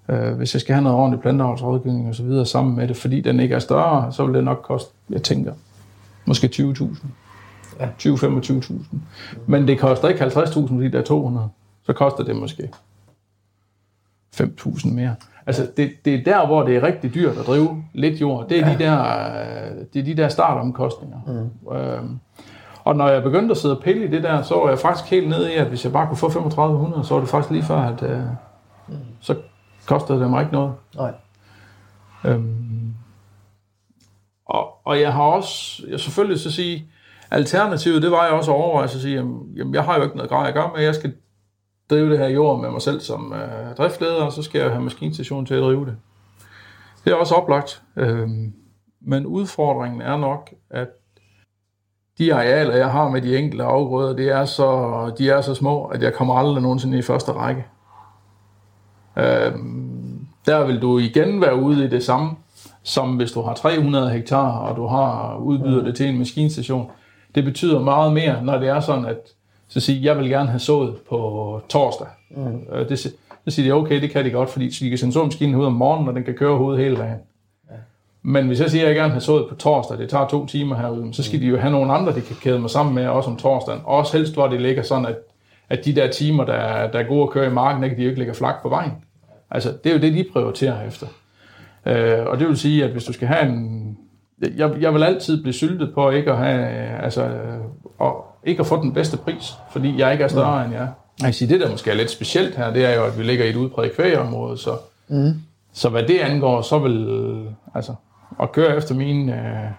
øh, 0.08 0.32
hvis 0.32 0.54
jeg 0.54 0.60
skal 0.60 0.74
have 0.74 0.82
noget 0.82 0.98
ordentligt 0.98 1.22
planteavlsrådgivning 1.22 2.08
og 2.08 2.14
så 2.14 2.22
videre 2.22 2.46
sammen 2.46 2.76
med 2.76 2.88
det, 2.88 2.96
fordi 2.96 3.20
den 3.20 3.40
ikke 3.40 3.54
er 3.54 3.58
større, 3.58 4.12
så 4.12 4.26
vil 4.26 4.34
det 4.34 4.44
nok 4.44 4.60
koste, 4.64 4.92
jeg 5.10 5.22
tænker, 5.22 5.52
måske 6.24 6.50
20.000. 6.54 6.84
Ja. 7.80 7.88
20-25.000. 8.02 8.72
Men 9.46 9.68
det 9.68 9.78
koster 9.78 10.08
ikke 10.08 10.24
50.000, 10.24 10.74
fordi 10.74 10.88
der 10.88 10.98
er 10.98 11.04
200. 11.04 11.48
Så 11.82 11.92
koster 11.92 12.24
det 12.24 12.36
måske 12.36 12.70
5.000 14.40 14.92
mere. 14.92 15.14
Altså, 15.46 15.68
det, 15.76 15.92
det 16.04 16.14
er 16.14 16.24
der, 16.24 16.46
hvor 16.46 16.62
det 16.62 16.76
er 16.76 16.82
rigtig 16.82 17.14
dyrt 17.14 17.38
at 17.38 17.46
drive 17.46 17.84
lidt 17.94 18.20
jord. 18.20 18.48
Det 18.48 18.60
er, 18.60 18.66
ja. 18.66 18.74
de, 18.74 18.78
der, 18.78 19.02
øh, 19.40 19.84
det 19.94 20.00
er 20.00 20.04
de 20.04 20.14
der 20.14 20.28
startomkostninger. 20.28 21.18
Mm. 21.26 21.76
Øhm, 21.76 22.18
og 22.90 22.96
når 22.96 23.08
jeg 23.08 23.22
begyndte 23.22 23.52
at 23.52 23.56
sidde 23.56 23.76
og 23.76 23.82
pille 23.82 24.04
i 24.04 24.10
det 24.10 24.22
der, 24.22 24.42
så 24.42 24.54
var 24.54 24.68
jeg 24.68 24.78
faktisk 24.78 25.10
helt 25.10 25.28
nede 25.28 25.52
i, 25.52 25.56
at 25.56 25.66
hvis 25.66 25.84
jeg 25.84 25.92
bare 25.92 26.06
kunne 26.06 26.16
få 26.16 26.30
3500, 26.30 27.04
så 27.04 27.14
var 27.14 27.20
det 27.20 27.30
faktisk 27.30 27.50
lige 27.50 27.62
før, 27.62 27.76
at 27.76 28.02
øh, 28.02 28.22
mm. 28.88 28.94
så 29.20 29.36
kostede 29.86 30.20
det 30.20 30.30
mig 30.30 30.40
ikke 30.40 30.52
noget. 30.52 30.72
Nej. 30.96 31.12
Øhm, 32.24 32.94
og, 34.46 34.86
og 34.86 35.00
jeg 35.00 35.12
har 35.12 35.22
også, 35.22 35.82
jeg 35.88 36.00
selvfølgelig 36.00 36.40
så 36.40 36.52
sige, 36.52 36.86
alternativet, 37.30 38.02
det 38.02 38.10
var 38.10 38.24
jeg 38.24 38.32
også 38.32 38.50
overveje 38.50 38.84
at 38.84 38.90
sige, 38.90 39.14
jamen, 39.14 39.52
jamen, 39.56 39.74
jeg 39.74 39.84
har 39.84 39.96
jo 39.96 40.02
ikke 40.02 40.16
noget 40.16 40.30
grej 40.30 40.48
at 40.48 40.54
gøre 40.54 40.70
med, 40.74 40.84
jeg 40.84 40.94
skal 40.94 41.14
drive 41.90 42.10
det 42.10 42.18
her 42.18 42.28
jord 42.28 42.60
med 42.60 42.70
mig 42.70 42.82
selv 42.82 43.00
som 43.00 43.32
øh, 43.32 43.76
driftleder, 43.76 44.22
og 44.22 44.32
så 44.32 44.42
skal 44.42 44.60
jeg 44.60 44.70
have 44.70 44.82
maskinstation 44.82 45.46
til 45.46 45.54
at 45.54 45.62
drive 45.62 45.86
det. 45.86 45.96
Det 47.04 47.12
er 47.12 47.16
også 47.16 47.34
oplagt. 47.34 47.82
Øhm, 47.96 48.52
men 49.00 49.26
udfordringen 49.26 50.00
er 50.00 50.16
nok, 50.16 50.54
at 50.70 50.88
de 52.20 52.34
arealer, 52.34 52.76
jeg 52.76 52.90
har 52.90 53.08
med 53.08 53.22
de 53.22 53.38
enkelte 53.38 53.64
afgrøder, 53.64 54.16
det 54.16 54.28
er 54.28 54.44
så, 54.44 55.12
de 55.18 55.30
er 55.30 55.40
så 55.40 55.54
små, 55.54 55.84
at 55.84 56.02
jeg 56.02 56.14
kommer 56.14 56.34
aldrig 56.34 56.62
nogensinde 56.62 56.98
i 56.98 57.02
første 57.02 57.32
række. 57.32 57.64
Øhm, 59.18 60.26
der 60.46 60.64
vil 60.66 60.82
du 60.82 60.98
igen 60.98 61.40
være 61.40 61.56
ude 61.56 61.84
i 61.84 61.88
det 61.88 62.04
samme, 62.04 62.30
som 62.82 63.16
hvis 63.16 63.32
du 63.32 63.42
har 63.42 63.54
300 63.54 64.10
hektar, 64.10 64.58
og 64.58 64.76
du 64.76 64.86
har 64.86 65.36
udbyder 65.36 65.84
det 65.84 65.96
til 65.96 66.08
en 66.08 66.18
maskinstation. 66.18 66.90
Det 67.34 67.44
betyder 67.44 67.80
meget 67.80 68.12
mere, 68.12 68.44
når 68.44 68.58
det 68.58 68.68
er 68.68 68.80
sådan, 68.80 69.04
at 69.04 69.18
så 69.68 69.80
sige, 69.80 70.04
jeg 70.04 70.18
vil 70.18 70.28
gerne 70.28 70.48
have 70.48 70.60
sået 70.60 70.96
på 71.08 71.60
torsdag. 71.68 72.06
Mm. 72.30 72.86
Det, 72.88 72.98
så 72.98 73.10
siger 73.48 73.74
de, 73.74 73.80
okay, 73.80 74.00
det 74.00 74.10
kan 74.10 74.24
de 74.24 74.30
godt, 74.30 74.50
fordi 74.50 74.70
så 74.70 74.84
de 74.84 74.88
kan 74.88 74.98
sende 74.98 75.12
såmaskinen 75.12 75.56
ud 75.56 75.64
om 75.64 75.72
morgenen, 75.72 76.08
og 76.08 76.14
den 76.14 76.24
kan 76.24 76.34
køre 76.34 76.56
hovedet 76.56 76.84
hele 76.84 76.96
dagen. 76.96 77.18
Men 78.22 78.46
hvis 78.46 78.60
jeg 78.60 78.70
siger, 78.70 78.82
at 78.82 78.88
jeg 78.88 78.96
gerne 78.96 79.10
have 79.10 79.20
sået 79.20 79.48
på 79.48 79.54
torsdag, 79.54 79.98
det 79.98 80.08
tager 80.08 80.28
to 80.28 80.46
timer 80.46 80.76
herude, 80.76 81.14
så 81.14 81.22
skal 81.22 81.40
de 81.40 81.46
jo 81.46 81.58
have 81.58 81.72
nogle 81.72 81.92
andre, 81.92 82.14
de 82.14 82.20
kan 82.20 82.36
kæde 82.42 82.58
mig 82.58 82.70
sammen 82.70 82.94
med, 82.94 83.06
også 83.06 83.30
om 83.30 83.36
torsdagen. 83.36 83.80
Også 83.84 84.16
helst, 84.16 84.34
hvor 84.34 84.48
det 84.48 84.60
ligger 84.60 84.82
sådan, 84.82 85.06
at, 85.06 85.16
at 85.68 85.84
de 85.84 85.94
der 85.94 86.10
timer, 86.10 86.44
der, 86.44 86.90
der 86.90 86.98
er 86.98 87.08
gode 87.08 87.22
at 87.22 87.30
køre 87.30 87.46
i 87.46 87.50
marken, 87.50 87.84
ikke, 87.84 87.96
de 87.96 88.02
ikke 88.02 88.18
ligger 88.18 88.34
flak 88.34 88.62
på 88.62 88.68
vejen. 88.68 88.92
Altså, 89.50 89.72
det 89.84 89.90
er 89.90 89.94
jo 89.94 90.00
det, 90.00 90.14
de 90.14 90.24
prioriterer 90.32 90.86
efter. 90.86 91.06
Øh, 91.86 92.26
og 92.26 92.38
det 92.38 92.48
vil 92.48 92.58
sige, 92.58 92.84
at 92.84 92.90
hvis 92.90 93.04
du 93.04 93.12
skal 93.12 93.28
have 93.28 93.42
en... 93.42 93.96
Jeg, 94.56 94.70
jeg 94.80 94.94
vil 94.94 95.02
altid 95.02 95.42
blive 95.42 95.54
syltet 95.54 95.94
på 95.94 96.10
ikke 96.10 96.32
at 96.32 96.38
have... 96.38 96.66
Altså, 97.02 97.30
og 97.98 98.26
ikke 98.44 98.60
at 98.60 98.66
få 98.66 98.82
den 98.82 98.92
bedste 98.92 99.16
pris, 99.16 99.54
fordi 99.72 99.98
jeg 99.98 100.12
ikke 100.12 100.24
er 100.24 100.28
større 100.28 100.64
mm. 100.64 100.64
end 100.64 100.80
jeg. 100.80 100.88
Jeg 101.18 101.24
kan 101.24 101.34
sige, 101.34 101.48
det 101.48 101.60
der 101.60 101.70
måske 101.70 101.90
er 101.90 101.94
lidt 101.94 102.10
specielt 102.10 102.56
her, 102.56 102.72
det 102.72 102.84
er 102.84 102.94
jo, 102.94 103.04
at 103.04 103.18
vi 103.18 103.22
ligger 103.22 103.44
i 103.44 103.50
et 103.50 103.56
udbredt 103.56 103.96
kvægeområde, 103.96 104.58
så, 104.58 104.70
mm. 105.08 105.32
så 105.72 105.88
hvad 105.88 106.02
det 106.02 106.18
angår, 106.18 106.62
så 106.62 106.78
vil 106.78 107.46
altså, 107.74 107.94
at 108.42 108.52
køre 108.52 108.76
efter 108.76 108.94
mine 108.94 109.32
øh, 109.32 109.70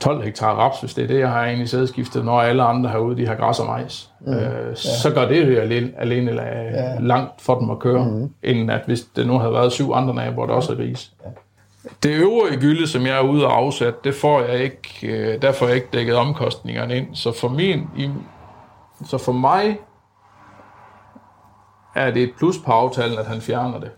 12 0.00 0.22
hektar 0.22 0.54
raps, 0.54 0.80
hvis 0.80 0.94
det 0.94 1.04
er 1.04 1.08
det, 1.08 1.18
jeg 1.18 1.30
har 1.30 1.44
egentlig 1.44 1.68
sædskiftet, 1.68 2.24
når 2.24 2.40
alle 2.40 2.62
andre 2.62 2.90
herude, 2.90 3.16
de 3.16 3.26
har 3.26 3.34
græs 3.34 3.60
og 3.60 3.66
majs, 3.66 4.10
mm. 4.20 4.32
øh, 4.32 4.68
ja. 4.68 4.74
så 4.74 5.10
gør 5.14 5.28
det 5.28 5.54
jo 5.54 5.60
alene, 5.60 5.92
alene 5.98 6.32
ja. 6.42 6.98
langt 7.00 7.40
for 7.40 7.58
dem 7.58 7.70
at 7.70 7.78
køre, 7.78 8.04
mm. 8.04 8.34
end 8.42 8.70
at 8.70 8.80
hvis 8.86 9.02
det 9.02 9.26
nu 9.26 9.38
havde 9.38 9.52
været 9.52 9.72
syv 9.72 9.92
andre 9.92 10.14
naboer, 10.14 10.46
der 10.46 10.54
også 10.54 10.72
er 10.72 10.78
ris. 10.78 11.12
Ja. 11.24 11.30
Det 12.02 12.10
øvrige 12.10 12.60
gylde, 12.60 12.86
som 12.86 13.06
jeg 13.06 13.16
er 13.16 13.22
ude 13.22 13.46
og 13.46 13.56
afsætte, 13.56 13.98
det 14.04 14.14
får 14.14 14.40
jeg 14.40 14.58
ikke, 14.58 15.06
øh, 15.06 15.42
der 15.42 15.52
får 15.52 15.66
jeg 15.66 15.74
ikke 15.74 15.88
dækket 15.92 16.16
omkostningerne 16.16 16.96
ind. 16.96 17.14
Så 17.14 17.32
for, 17.32 17.48
min, 17.48 17.88
i, 17.96 18.10
så 19.04 19.18
for 19.18 19.32
mig 19.32 19.78
er 21.94 22.10
det 22.10 22.22
et 22.22 22.32
plus 22.38 22.58
på 22.58 22.72
aftalen, 22.72 23.18
at 23.18 23.26
han 23.26 23.40
fjerner 23.40 23.80
det. 23.80 23.90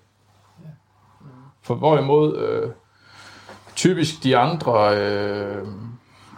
For 1.62 1.74
hvorimod 1.74 2.36
øh, 2.38 2.70
typisk 3.76 4.24
de 4.24 4.36
andre 4.36 4.96
øh, 4.98 5.66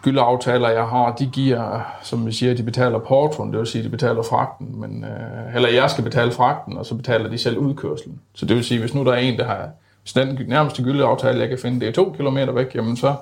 gyldeaftaler, 0.02 0.68
jeg 0.68 0.84
har, 0.84 1.14
de 1.14 1.26
giver, 1.26 1.80
som 2.02 2.26
vi 2.26 2.32
siger, 2.32 2.54
de 2.54 2.62
betaler 2.62 2.98
portoen, 2.98 3.50
det 3.50 3.58
vil 3.58 3.66
sige, 3.66 3.84
de 3.84 3.88
betaler 3.88 4.22
fragten, 4.22 4.80
men, 4.80 5.04
øh, 5.04 5.56
eller 5.56 5.68
jeg 5.68 5.90
skal 5.90 6.04
betale 6.04 6.32
fragten, 6.32 6.76
og 6.78 6.86
så 6.86 6.94
betaler 6.94 7.30
de 7.30 7.38
selv 7.38 7.58
udkørslen. 7.58 8.20
Så 8.34 8.46
det 8.46 8.56
vil 8.56 8.64
sige, 8.64 8.80
hvis 8.80 8.94
nu 8.94 9.04
der 9.04 9.12
er 9.12 9.18
en, 9.18 9.38
der 9.38 9.44
har 9.44 9.68
hvis 10.02 10.12
den 10.12 10.48
nærmeste 10.48 10.82
gyldeaftale, 10.82 11.40
jeg 11.40 11.48
kan 11.48 11.58
finde, 11.58 11.80
det 11.80 11.88
er 11.88 11.92
to 11.92 12.14
kilometer 12.16 12.52
væk, 12.52 12.74
jamen 12.74 12.96
så 12.96 13.14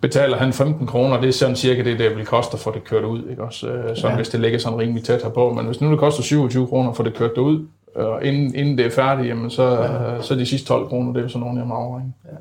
betaler 0.00 0.36
han 0.36 0.52
15 0.52 0.86
kroner. 0.86 1.20
Det 1.20 1.28
er 1.28 1.32
sådan 1.32 1.56
cirka 1.56 1.84
det, 1.84 1.98
det 1.98 2.16
vil 2.16 2.26
koste 2.26 2.58
for 2.58 2.70
det 2.70 2.84
kørt 2.84 3.04
ud. 3.04 3.28
Ikke? 3.30 3.42
Også, 3.42 3.68
øh, 3.68 3.96
sådan, 3.96 4.10
ja. 4.10 4.16
hvis 4.16 4.28
det 4.28 4.40
ligger 4.40 4.58
sådan 4.58 4.78
rimelig 4.78 5.04
tæt 5.04 5.22
herpå. 5.22 5.52
Men 5.52 5.66
hvis 5.66 5.80
nu 5.80 5.90
det 5.90 5.98
koster 5.98 6.22
27 6.22 6.66
kroner 6.66 6.92
for 6.92 7.02
det 7.02 7.14
kørt 7.14 7.30
det 7.30 7.40
ud, 7.40 7.66
og 7.94 8.24
inden, 8.24 8.54
inden 8.54 8.78
det 8.78 8.86
er 8.86 8.90
færdigt, 8.90 9.28
jamen 9.28 9.50
så, 9.50 9.62
ja. 9.62 10.22
så 10.22 10.34
de 10.34 10.46
sidste 10.46 10.68
12 10.68 10.88
kroner, 10.88 11.12
det 11.12 11.18
er 11.18 11.22
jo 11.22 11.28
sådan 11.28 11.40
nogle, 11.40 11.60
jeg 11.60 11.68
må 11.68 11.74
afregne. 11.74 12.12
Ja. 12.24 12.36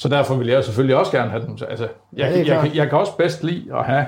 Så 0.00 0.08
derfor 0.08 0.34
vil 0.34 0.46
jeg 0.46 0.64
selvfølgelig 0.64 0.96
også 0.96 1.12
gerne 1.12 1.30
have 1.30 1.46
dem. 1.46 1.58
Altså, 1.68 1.88
jeg, 2.12 2.32
ja, 2.32 2.38
jeg, 2.38 2.46
jeg, 2.46 2.70
jeg 2.74 2.88
kan 2.88 2.98
også 2.98 3.16
bedst 3.16 3.44
lide 3.44 3.78
at 3.78 3.84
have... 3.84 4.06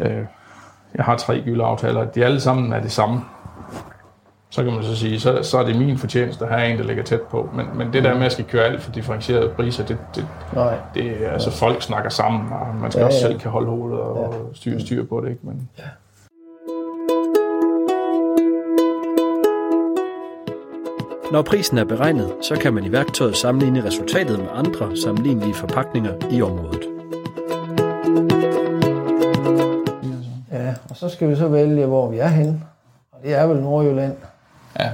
Øh, 0.00 0.24
jeg 0.94 1.04
har 1.04 1.16
tre 1.16 1.42
gyldeaftaler. 1.44 2.04
De 2.04 2.24
alle 2.24 2.40
sammen 2.40 2.72
er 2.72 2.80
det 2.80 2.92
samme 2.92 3.20
så 4.50 4.64
kan 4.64 4.72
man 4.72 4.82
så 4.82 4.96
sige, 4.96 5.20
så, 5.20 5.42
så 5.42 5.58
er 5.58 5.64
det 5.64 5.76
min 5.76 5.98
fortjeneste 5.98 6.44
at 6.44 6.50
have 6.50 6.72
en, 6.72 6.78
der 6.78 6.84
ligger 6.84 7.02
tæt 7.02 7.20
på. 7.20 7.50
Men, 7.54 7.66
men 7.74 7.92
det 7.92 8.04
der 8.04 8.14
med 8.14 8.26
at 8.26 8.32
skal 8.32 8.44
køre 8.44 8.64
alt 8.64 8.82
for 8.82 8.92
differentierede 8.92 9.48
priser, 9.48 9.84
det, 9.86 9.98
det, 10.14 10.26
Nej. 10.54 10.74
det 10.94 11.24
er, 11.24 11.30
altså 11.30 11.50
folk 11.50 11.82
snakker 11.82 12.10
sammen, 12.10 12.52
og 12.52 12.74
man 12.80 12.90
skal 12.90 13.00
ja, 13.00 13.06
også 13.06 13.18
ja. 13.18 13.26
selv 13.26 13.40
kan 13.40 13.50
holde 13.50 13.68
hovedet 13.70 14.00
og 14.00 14.34
ja. 14.34 14.54
styre, 14.54 14.80
styre 14.80 15.04
på 15.04 15.20
det. 15.20 15.30
Ikke? 15.30 15.40
Men, 15.42 15.68
ja. 15.78 15.84
Når 21.32 21.42
prisen 21.42 21.78
er 21.78 21.84
beregnet, 21.84 22.32
så 22.42 22.56
kan 22.56 22.74
man 22.74 22.84
i 22.84 22.92
værktøjet 22.92 23.36
sammenligne 23.36 23.84
resultatet 23.84 24.38
med 24.38 24.48
andre 24.54 24.96
sammenlignelige 24.96 25.54
forpakninger 25.54 26.14
i 26.30 26.42
området. 26.42 26.82
Ja, 30.52 30.74
og 30.90 30.96
så 30.96 31.08
skal 31.08 31.28
vi 31.28 31.36
så 31.36 31.48
vælge, 31.48 31.86
hvor 31.86 32.10
vi 32.10 32.18
er 32.18 32.28
henne. 32.28 32.62
Og 33.12 33.18
det 33.22 33.34
er 33.34 33.46
vel 33.46 33.62
Nordjylland. 33.62 34.16
Ja. 34.78 34.90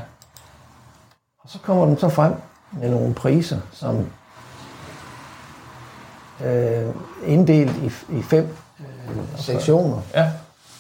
Og 1.43 1.51
så 1.51 1.59
kommer 1.59 1.87
den 1.87 1.99
så 1.99 2.09
frem 2.09 2.33
med 2.73 2.91
nogle 2.91 3.15
priser, 3.15 3.59
som 3.73 4.07
øh, 6.45 6.95
inddelt 7.27 7.77
i, 7.77 8.17
i 8.19 8.23
fem 8.23 8.57
øh, 8.81 9.39
sektioner. 9.39 10.01
Ja. 10.15 10.31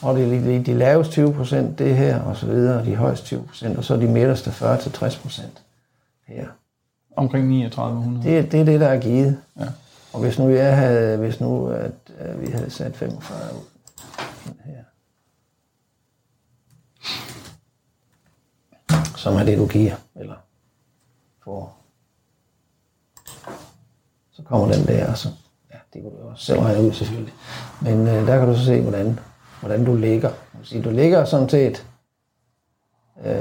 Og 0.02 0.16
det 0.16 0.56
er 0.56 0.62
de, 0.62 0.74
laveste 0.74 1.12
20 1.12 1.32
procent, 1.32 1.78
det 1.78 1.96
her, 1.96 2.20
og 2.20 2.36
så 2.36 2.46
videre, 2.46 2.84
de 2.84 2.96
højeste 2.96 3.26
20 3.26 3.42
procent, 3.42 3.78
og 3.78 3.84
så 3.84 3.96
de 3.96 4.08
midterste 4.08 4.50
40-60 4.50 5.22
procent 5.22 5.62
her. 6.26 6.46
Omkring 7.16 7.44
3900. 7.44 8.28
Det, 8.28 8.52
det 8.52 8.60
er 8.60 8.64
det, 8.64 8.80
der 8.80 8.88
er 8.88 9.00
givet. 9.00 9.38
Ja. 9.60 9.66
Og 10.12 10.20
hvis 10.20 10.38
nu 10.38 10.50
jeg 10.50 10.76
havde, 10.76 11.16
hvis 11.16 11.40
nu 11.40 11.68
at, 11.68 11.92
at 12.18 12.40
vi 12.40 12.46
havde 12.46 12.70
sat 12.70 12.96
45 12.96 13.38
ud, 13.54 13.76
som 19.26 19.36
er 19.36 19.44
det, 19.44 19.58
du 19.58 19.66
giver, 19.66 19.94
eller 20.16 20.34
får. 21.44 21.82
Så 24.32 24.42
kommer 24.42 24.72
den 24.72 24.86
der, 24.86 25.10
og 25.10 25.18
så, 25.18 25.28
ja, 25.72 25.78
det 25.92 26.02
kan 26.02 26.10
du 26.10 26.28
også 26.28 26.44
selv 26.44 26.60
regne 26.60 26.82
ud 26.82 26.92
selvfølgelig. 26.92 27.34
Men 27.80 28.06
øh, 28.08 28.26
der 28.26 28.38
kan 28.38 28.48
du 28.48 28.56
så 28.56 28.64
se, 28.64 28.80
hvordan, 28.80 29.18
hvordan 29.66 29.84
du 29.84 29.96
ligger. 29.96 30.30
Du, 30.72 30.82
du 30.82 30.90
ligger 30.90 31.24
sådan 31.24 31.48
set 31.48 31.86
øh, 33.26 33.32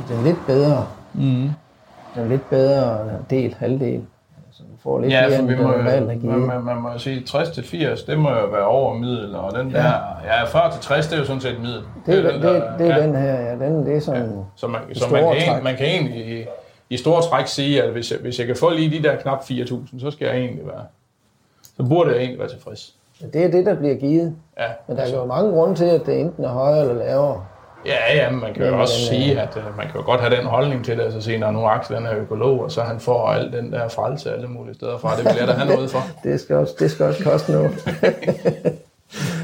i 0.00 0.02
den 0.08 0.24
lidt 0.24 0.46
bedre, 0.46 0.86
mm. 1.14 1.50
den 2.14 2.28
lidt 2.28 2.50
bedre 2.50 3.08
del, 3.30 3.54
halvdel 3.54 4.06
får 4.82 5.00
lidt 5.00 5.12
ja, 5.12 5.28
mere, 5.28 5.38
end 5.38 5.48
vi 5.48 5.56
må, 5.56 5.62
normalt 5.62 6.24
Man, 6.24 6.38
man, 6.38 6.64
man 6.64 6.76
må 6.76 6.98
sige, 6.98 7.22
60-80, 7.28 8.06
det 8.06 8.18
må 8.18 8.30
jo 8.30 8.46
være 8.46 8.64
over 8.64 8.94
middel, 8.94 9.34
og 9.34 9.54
den 9.58 9.70
ja. 9.70 9.78
der, 9.78 9.92
ja, 10.24 10.44
40-60, 10.44 10.96
det 10.96 11.12
er 11.12 11.18
jo 11.18 11.24
sådan 11.24 11.40
set 11.40 11.60
middel. 11.60 11.82
Det 12.06 12.18
er, 12.18 12.22
det, 12.22 12.34
den, 12.34 12.42
der, 12.42 12.52
det, 12.52 12.78
det 12.78 12.90
er 12.90 12.96
ja. 12.96 13.02
den 13.02 13.14
her, 13.14 13.40
ja, 13.40 13.52
den, 13.52 13.86
det 13.86 13.96
er 13.96 14.00
sådan 14.00 14.22
ja. 14.22 14.42
Så 14.56 14.66
man, 14.66 14.80
så 14.94 15.08
man, 15.12 15.36
kan, 15.38 15.64
man 15.64 15.76
kan 15.76 15.86
egentlig 15.86 16.40
i, 16.40 16.44
i 16.90 16.96
store 16.96 17.22
træk 17.22 17.46
sige, 17.46 17.82
at 17.82 17.92
hvis 17.92 18.10
jeg, 18.10 18.18
hvis 18.18 18.38
jeg 18.38 18.46
kan 18.46 18.56
få 18.56 18.70
lige 18.70 18.98
de 18.98 19.02
der 19.02 19.16
knap 19.16 19.40
4.000, 19.40 20.00
så 20.00 20.10
skal 20.10 20.26
jeg 20.26 20.36
egentlig 20.36 20.66
være, 20.66 20.84
så 21.76 21.82
burde 21.82 22.10
jeg 22.10 22.18
egentlig 22.18 22.38
være 22.38 22.48
tilfreds. 22.48 22.94
Det 23.32 23.44
er 23.44 23.50
det, 23.50 23.66
der 23.66 23.74
bliver 23.74 23.94
givet. 23.94 24.36
Ja. 24.58 24.66
Men 24.88 24.96
der 24.96 25.02
er 25.02 25.16
jo 25.16 25.24
mange 25.24 25.52
grunde 25.52 25.74
til, 25.74 25.84
at 25.84 26.06
det 26.06 26.20
enten 26.20 26.44
er 26.44 26.48
højere 26.48 26.80
eller 26.80 26.94
lavere. 26.94 27.44
Ja, 27.86 28.14
ja, 28.14 28.30
man 28.30 28.54
kan 28.54 28.66
jo 28.66 28.80
også 28.80 28.94
den, 28.98 29.20
sige, 29.20 29.40
at 29.40 29.56
uh, 29.56 29.76
man 29.76 29.86
kan 29.86 29.96
jo 29.96 30.06
godt 30.06 30.20
have 30.20 30.36
den 30.36 30.46
holdning 30.46 30.84
til 30.84 30.98
det, 30.98 31.02
altså 31.02 31.20
sige, 31.20 31.38
når 31.38 31.50
nu 31.50 31.66
Axel 31.66 31.96
er 31.96 32.16
økolog, 32.16 32.60
og 32.60 32.72
så 32.72 32.82
han 32.82 33.00
får 33.00 33.28
al 33.28 33.52
den 33.52 33.72
der 33.72 33.88
frelse 33.88 34.32
alle 34.32 34.48
mulige 34.48 34.74
steder 34.74 34.98
fra, 34.98 35.16
det 35.16 35.24
vil 35.24 35.34
jeg 35.38 35.48
da 35.48 35.52
have 35.52 35.74
noget 35.74 35.90
for. 35.90 36.02
det, 36.24 36.40
skal 36.40 36.56
også, 36.56 36.74
det 36.78 36.90
skal 36.90 37.06
også 37.06 37.24
koste 37.24 37.52
noget. 37.52 37.70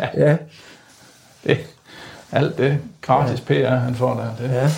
ja. 0.01 0.27
ja. 0.27 0.37
Det, 1.45 1.59
alt 2.33 2.59
det 2.59 2.79
gratis. 3.03 3.41
PR, 3.41 3.69
han 3.69 3.95
får 3.95 4.15
der, 4.15 4.47
det, 4.47 4.55
ja. 4.55 4.69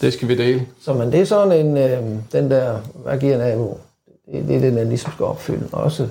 det 0.00 0.12
skal 0.12 0.28
vi 0.28 0.36
dele. 0.36 0.66
Så 0.84 0.92
men 0.92 1.12
det 1.12 1.20
er 1.20 1.24
sådan 1.24 1.66
en, 1.66 1.76
øh, 1.76 2.02
den 2.32 2.50
der, 2.50 2.78
hvad 2.94 3.18
giver 3.18 3.38
nabo? 3.38 3.80
Det, 4.32 4.48
det 4.48 4.56
er 4.56 4.60
den, 4.60 4.76
der 4.76 4.84
ligesom 4.84 5.12
skal 5.12 5.24
opfylde 5.24 5.68
også. 5.72 6.08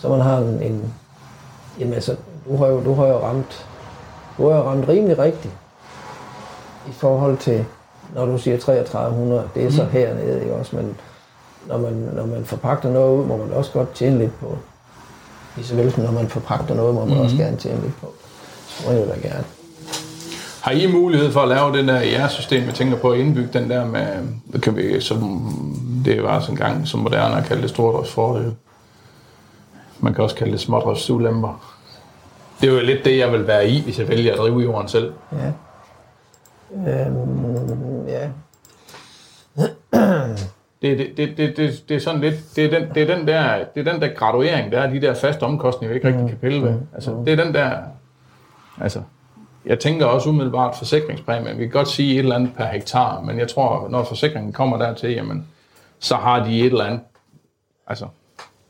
Så 0.00 0.08
man 0.08 0.20
har 0.20 0.38
en, 0.38 0.62
en 0.62 0.94
jamen 1.80 1.94
altså, 1.94 2.16
du 2.48 2.56
har 2.56 2.66
jo, 2.66 2.84
du 2.84 2.94
har 2.94 3.06
jo 3.06 3.18
ramt, 3.18 3.66
du 4.38 4.48
har 4.48 4.56
jo 4.56 4.62
ramt 4.62 4.88
rimelig 4.88 5.18
rigtigt 5.18 5.54
i 6.88 6.92
forhold 6.92 7.36
til, 7.36 7.64
når 8.14 8.26
du 8.26 8.38
siger 8.38 8.58
3300, 8.58 9.48
det 9.54 9.64
er 9.64 9.70
så 9.70 9.84
hernede, 9.84 10.40
ikke 10.40 10.54
også, 10.54 10.76
men 10.76 10.96
når 11.66 11.78
man, 11.78 11.92
når 11.92 12.26
man 12.26 12.44
forpagter 12.44 12.90
noget 12.90 13.18
ud, 13.20 13.26
må 13.26 13.36
man 13.36 13.52
også 13.52 13.72
godt 13.72 13.94
tjene 13.94 14.18
lidt 14.18 14.40
på. 14.40 14.58
Lige 15.56 15.66
så 15.66 15.74
vel 15.74 15.92
som 15.92 16.02
når 16.02 16.12
man 16.12 16.28
forpagter 16.28 16.74
noget, 16.74 16.94
må 16.94 17.04
man 17.04 17.14
mm. 17.14 17.20
også 17.20 17.36
gerne 17.36 17.56
tjene 17.56 17.80
lidt 17.80 18.00
på. 18.00 18.12
Så 18.68 18.86
må 18.86 18.92
jeg 18.92 19.06
da 19.06 19.28
gerne. 19.28 19.44
Har 20.60 20.70
I 20.70 20.92
mulighed 20.92 21.32
for 21.32 21.40
at 21.40 21.48
lave 21.48 21.76
den 21.78 21.88
der 21.88 22.00
i 22.00 22.12
jeres 22.12 22.32
system, 22.32 22.64
jeg 22.64 22.74
tænker 22.74 22.96
på 22.96 23.10
at 23.10 23.18
indbygge 23.18 23.50
den 23.52 23.70
der 23.70 23.84
med, 23.84 24.06
hvad 24.44 24.60
kan 24.60 24.76
vi, 24.76 25.00
som 25.00 25.50
det 26.04 26.22
var 26.22 26.40
sådan 26.40 26.54
en 26.54 26.58
gang 26.58 26.88
som 26.88 27.00
moderne 27.00 27.36
at 27.36 27.44
kalde 27.44 27.62
det 27.62 27.70
stordriftsfordele. 27.70 28.54
Man 30.00 30.14
kan 30.14 30.24
også 30.24 30.36
kalde 30.36 30.52
det 30.52 30.60
smådriftsulemper. 30.60 31.74
Det 32.60 32.68
er 32.68 32.72
jo 32.72 32.80
lidt 32.80 33.04
det, 33.04 33.18
jeg 33.18 33.32
vil 33.32 33.46
være 33.46 33.68
i, 33.68 33.82
hvis 33.82 33.98
jeg 33.98 34.08
vælger 34.08 34.32
at 34.32 34.38
drive 34.38 34.60
jorden 34.60 34.88
selv. 34.88 35.12
Ja. 35.32 35.52
Øhm, 36.74 38.08
ja. 38.08 38.30
Det, 40.82 40.98
det, 40.98 41.16
det, 41.16 41.36
det, 41.36 41.56
det, 41.56 41.84
det 41.88 41.96
er 41.96 42.00
sådan 42.00 42.20
lidt, 42.20 42.34
det 42.56 42.64
er, 42.64 42.78
den, 42.78 42.88
det, 42.94 43.10
er 43.10 43.16
den 43.16 43.26
der, 43.26 43.64
det 43.74 43.86
er 43.86 43.92
den 43.92 44.02
der 44.02 44.14
graduering, 44.14 44.72
der 44.72 44.80
er 44.80 44.90
de 44.90 45.00
der 45.00 45.14
faste 45.14 45.42
omkostninger, 45.42 45.92
vi 45.92 45.94
ikke 45.94 46.08
rigtig 46.08 46.28
kan 46.28 46.38
pille 46.38 46.62
ved. 46.62 46.74
Altså, 46.94 47.22
det 47.26 47.32
er 47.32 47.44
den 47.44 47.54
der, 47.54 47.78
altså, 48.80 49.02
jeg 49.66 49.78
tænker 49.78 50.06
også 50.06 50.28
umiddelbart 50.28 50.76
forsikringspræmien. 50.76 51.58
Vi 51.58 51.62
kan 51.64 51.72
godt 51.72 51.88
sige 51.88 52.12
et 52.14 52.18
eller 52.18 52.34
andet 52.34 52.50
per 52.56 52.64
hektar, 52.64 53.20
men 53.20 53.38
jeg 53.38 53.48
tror, 53.48 53.88
når 53.88 54.04
forsikringen 54.04 54.52
kommer 54.52 54.78
dertil, 54.78 55.10
jamen, 55.10 55.46
så 55.98 56.14
har 56.16 56.44
de 56.44 56.60
et 56.60 56.66
eller 56.66 56.84
andet, 56.84 57.00
altså, 57.86 58.06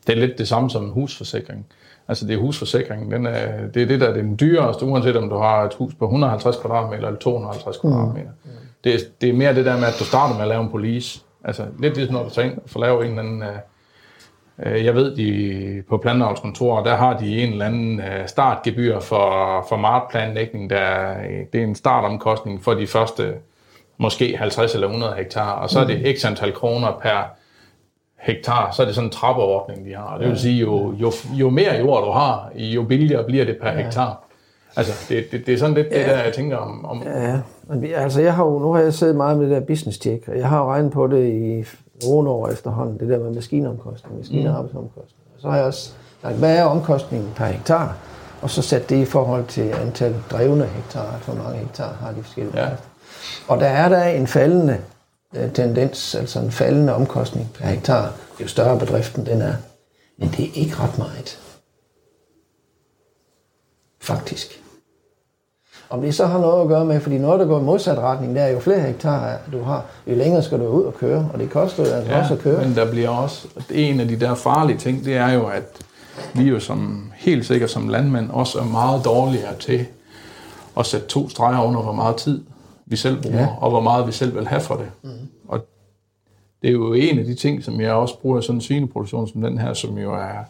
det 0.09 0.17
er 0.17 0.27
lidt 0.27 0.37
det 0.37 0.47
samme 0.47 0.69
som 0.69 0.83
en 0.83 0.91
husforsikring. 0.91 1.65
Altså 2.07 2.27
det 2.27 2.33
er 2.33 2.39
husforsikringen, 2.39 3.11
den 3.11 3.25
er, 3.25 3.67
det 3.67 3.81
er 3.81 3.85
det, 3.85 3.99
der 3.99 4.07
er 4.07 4.13
den 4.13 4.39
dyreste, 4.39 4.85
uanset 4.85 5.15
om 5.15 5.29
du 5.29 5.37
har 5.37 5.63
et 5.63 5.73
hus 5.73 5.93
på 5.93 6.05
150 6.05 6.57
kvadratmeter 6.57 7.07
eller 7.07 7.19
250 7.19 7.77
kvadratmeter. 7.77 8.29
Mm. 8.43 8.51
Det, 8.83 8.93
er, 8.93 8.97
det 9.21 9.29
er 9.29 9.33
mere 9.33 9.55
det 9.55 9.65
der 9.65 9.77
med, 9.77 9.87
at 9.87 9.95
du 9.99 10.03
starter 10.03 10.33
med 10.33 10.41
at 10.41 10.47
lave 10.47 10.63
en 10.63 10.69
police. 10.69 11.21
Altså 11.43 11.65
lidt 11.79 11.95
ligesom 11.95 12.15
når 12.15 12.23
du 12.23 12.29
tager 12.29 12.51
ind 12.51 12.57
for 12.65 12.79
at 12.79 12.87
lave 12.87 13.05
en 13.05 13.09
eller 13.09 13.23
anden... 13.23 13.43
Øh, 14.63 14.85
jeg 14.85 14.95
ved, 14.95 15.15
de 15.15 15.83
på 15.89 15.97
planavlskontorer, 15.97 16.83
der 16.83 16.95
har 16.95 17.17
de 17.17 17.43
en 17.43 17.51
eller 17.51 17.65
anden 17.65 17.99
øh, 17.99 18.27
startgebyr 18.27 18.99
for, 18.99 19.65
for 19.69 19.77
martplanlægning. 19.77 20.69
Der, 20.69 21.13
det 21.53 21.61
er 21.61 21.63
en 21.63 21.75
startomkostning 21.75 22.63
for 22.63 22.73
de 22.73 22.87
første 22.87 23.33
måske 23.97 24.37
50 24.37 24.73
eller 24.73 24.87
100 24.87 25.13
hektar, 25.13 25.51
og 25.51 25.69
så 25.69 25.79
er 25.79 25.85
det 25.85 26.19
x 26.19 26.25
antal 26.25 26.53
kroner 26.53 26.99
per 27.01 27.38
hektar, 28.21 28.71
så 28.71 28.81
er 28.81 28.85
det 28.85 28.95
sådan 28.95 29.07
en 29.07 29.11
trappeordning, 29.11 29.85
de 29.85 29.95
har. 29.95 30.17
Det 30.17 30.27
vil 30.27 30.39
sige, 30.39 30.59
jo, 30.59 30.93
jo, 30.93 31.11
jo 31.33 31.49
mere 31.49 31.73
jord 31.73 32.03
du 32.03 32.11
har, 32.11 32.51
jo 32.55 32.83
billigere 32.83 33.23
bliver 33.23 33.45
det 33.45 33.57
per 33.61 33.71
hektar. 33.71 34.23
Altså, 34.75 34.93
det, 35.09 35.31
det, 35.31 35.45
det 35.45 35.53
er 35.53 35.57
sådan 35.57 35.75
lidt 35.75 35.87
ja. 35.91 35.99
det 35.99 36.05
der, 36.05 36.23
jeg 36.23 36.33
tænker 36.33 36.57
om... 36.57 36.85
om 36.85 37.03
Ja, 37.03 37.39
altså 37.95 38.21
jeg 38.21 38.33
har 38.33 38.45
jo, 38.45 38.59
nu 38.59 38.73
har 38.73 38.81
jeg 38.81 38.93
siddet 38.93 39.15
meget 39.15 39.37
med 39.37 39.49
det 39.49 39.55
der 39.55 39.65
business 39.67 40.01
check, 40.01 40.27
og 40.27 40.37
jeg 40.37 40.49
har 40.49 40.59
jo 40.59 40.71
regnet 40.71 40.91
på 40.91 41.07
det 41.07 41.27
i 41.27 41.65
nogle 42.07 42.29
år 42.29 42.47
efterhånden, 42.47 42.99
det 42.99 43.09
der 43.09 43.19
med 43.19 43.31
maskineomkostning, 43.31 44.17
maskinearbejdsomkostning. 44.17 45.21
Og 45.35 45.41
så 45.41 45.49
har 45.49 45.57
jeg 45.57 45.65
også 45.65 45.91
lagt, 46.23 46.37
hvad 46.37 46.57
er 46.57 46.63
omkostningen 46.63 47.29
per 47.35 47.45
hektar? 47.45 47.97
Og 48.41 48.49
så 48.49 48.61
sat 48.61 48.89
det 48.89 48.95
i 48.95 49.05
forhold 49.05 49.45
til 49.45 49.73
antal 49.85 50.15
drevne 50.31 50.65
hektar, 50.65 51.19
hvor 51.25 51.43
mange 51.43 51.57
hektar 51.59 51.93
har 52.01 52.11
de 52.11 52.23
forskellige. 52.23 52.61
Ja. 52.61 52.67
Og 53.47 53.59
der 53.59 53.67
er 53.67 53.89
der 53.89 54.03
en 54.03 54.27
faldende 54.27 54.77
tendens, 55.53 56.15
altså 56.15 56.39
en 56.39 56.51
faldende 56.51 56.93
omkostning 56.93 57.49
per 57.53 57.67
hektar, 57.67 58.13
jo 58.41 58.47
større 58.47 58.79
bedriften 58.79 59.25
den 59.25 59.41
er. 59.41 59.53
Men 60.17 60.29
det 60.37 60.45
er 60.45 60.53
ikke 60.53 60.75
ret 60.75 60.97
meget. 60.97 61.39
Faktisk. 64.01 64.61
Om 65.89 66.01
det 66.01 66.15
så 66.15 66.25
har 66.25 66.39
noget 66.39 66.61
at 66.61 66.67
gøre 66.67 66.85
med, 66.85 66.99
fordi 66.99 67.17
noget, 67.17 67.39
der 67.39 67.45
går 67.45 67.59
i 67.59 67.63
modsat 67.63 67.97
retning, 67.97 68.35
der 68.35 68.41
er 68.41 68.51
jo 68.51 68.59
flere 68.59 68.79
hektar, 68.79 69.37
du 69.51 69.61
har, 69.61 69.85
jo 70.07 70.15
længere 70.15 70.43
skal 70.43 70.59
du 70.59 70.67
ud 70.67 70.83
og 70.83 70.93
køre, 70.93 71.29
og 71.33 71.39
det 71.39 71.49
koster 71.49 71.85
jo 71.87 71.93
altså 71.93 72.11
ja, 72.11 72.21
også 72.21 72.33
at 72.33 72.39
køre. 72.39 72.67
men 72.67 72.75
der 72.75 72.91
bliver 72.91 73.09
også... 73.09 73.47
En 73.71 73.99
af 73.99 74.07
de 74.07 74.19
der 74.19 74.35
farlige 74.35 74.77
ting, 74.77 75.05
det 75.05 75.15
er 75.15 75.29
jo, 75.29 75.47
at 75.47 75.63
vi 76.33 76.43
jo 76.43 76.59
som, 76.59 77.11
helt 77.15 77.45
sikkert 77.45 77.69
som 77.69 77.89
landmænd 77.89 78.31
også 78.31 78.59
er 78.59 78.63
meget 78.63 79.05
dårligere 79.05 79.55
til 79.59 79.85
at 80.77 80.85
sætte 80.85 81.07
to 81.07 81.29
streger 81.29 81.63
under, 81.63 81.81
hvor 81.81 81.91
meget 81.91 82.15
tid 82.15 82.43
vi 82.89 82.95
selv 82.95 83.21
bruger, 83.21 83.41
ja. 83.41 83.47
og 83.61 83.69
hvor 83.69 83.81
meget 83.81 84.07
vi 84.07 84.11
selv 84.11 84.35
vil 84.35 84.47
have 84.47 84.61
for 84.61 84.75
det. 84.75 84.91
Mm. 85.03 85.09
Og 85.47 85.65
det 86.61 86.67
er 86.67 86.71
jo 86.71 86.93
en 86.93 87.19
af 87.19 87.25
de 87.25 87.35
ting, 87.35 87.63
som 87.63 87.81
jeg 87.81 87.93
også 87.93 88.19
bruger 88.19 88.39
i 88.39 88.41
sådan 88.41 88.55
en 88.55 88.61
svineproduktion 88.61 89.27
som 89.27 89.41
den 89.41 89.57
her, 89.57 89.73
som 89.73 89.97
jo 89.97 90.13
er 90.13 90.43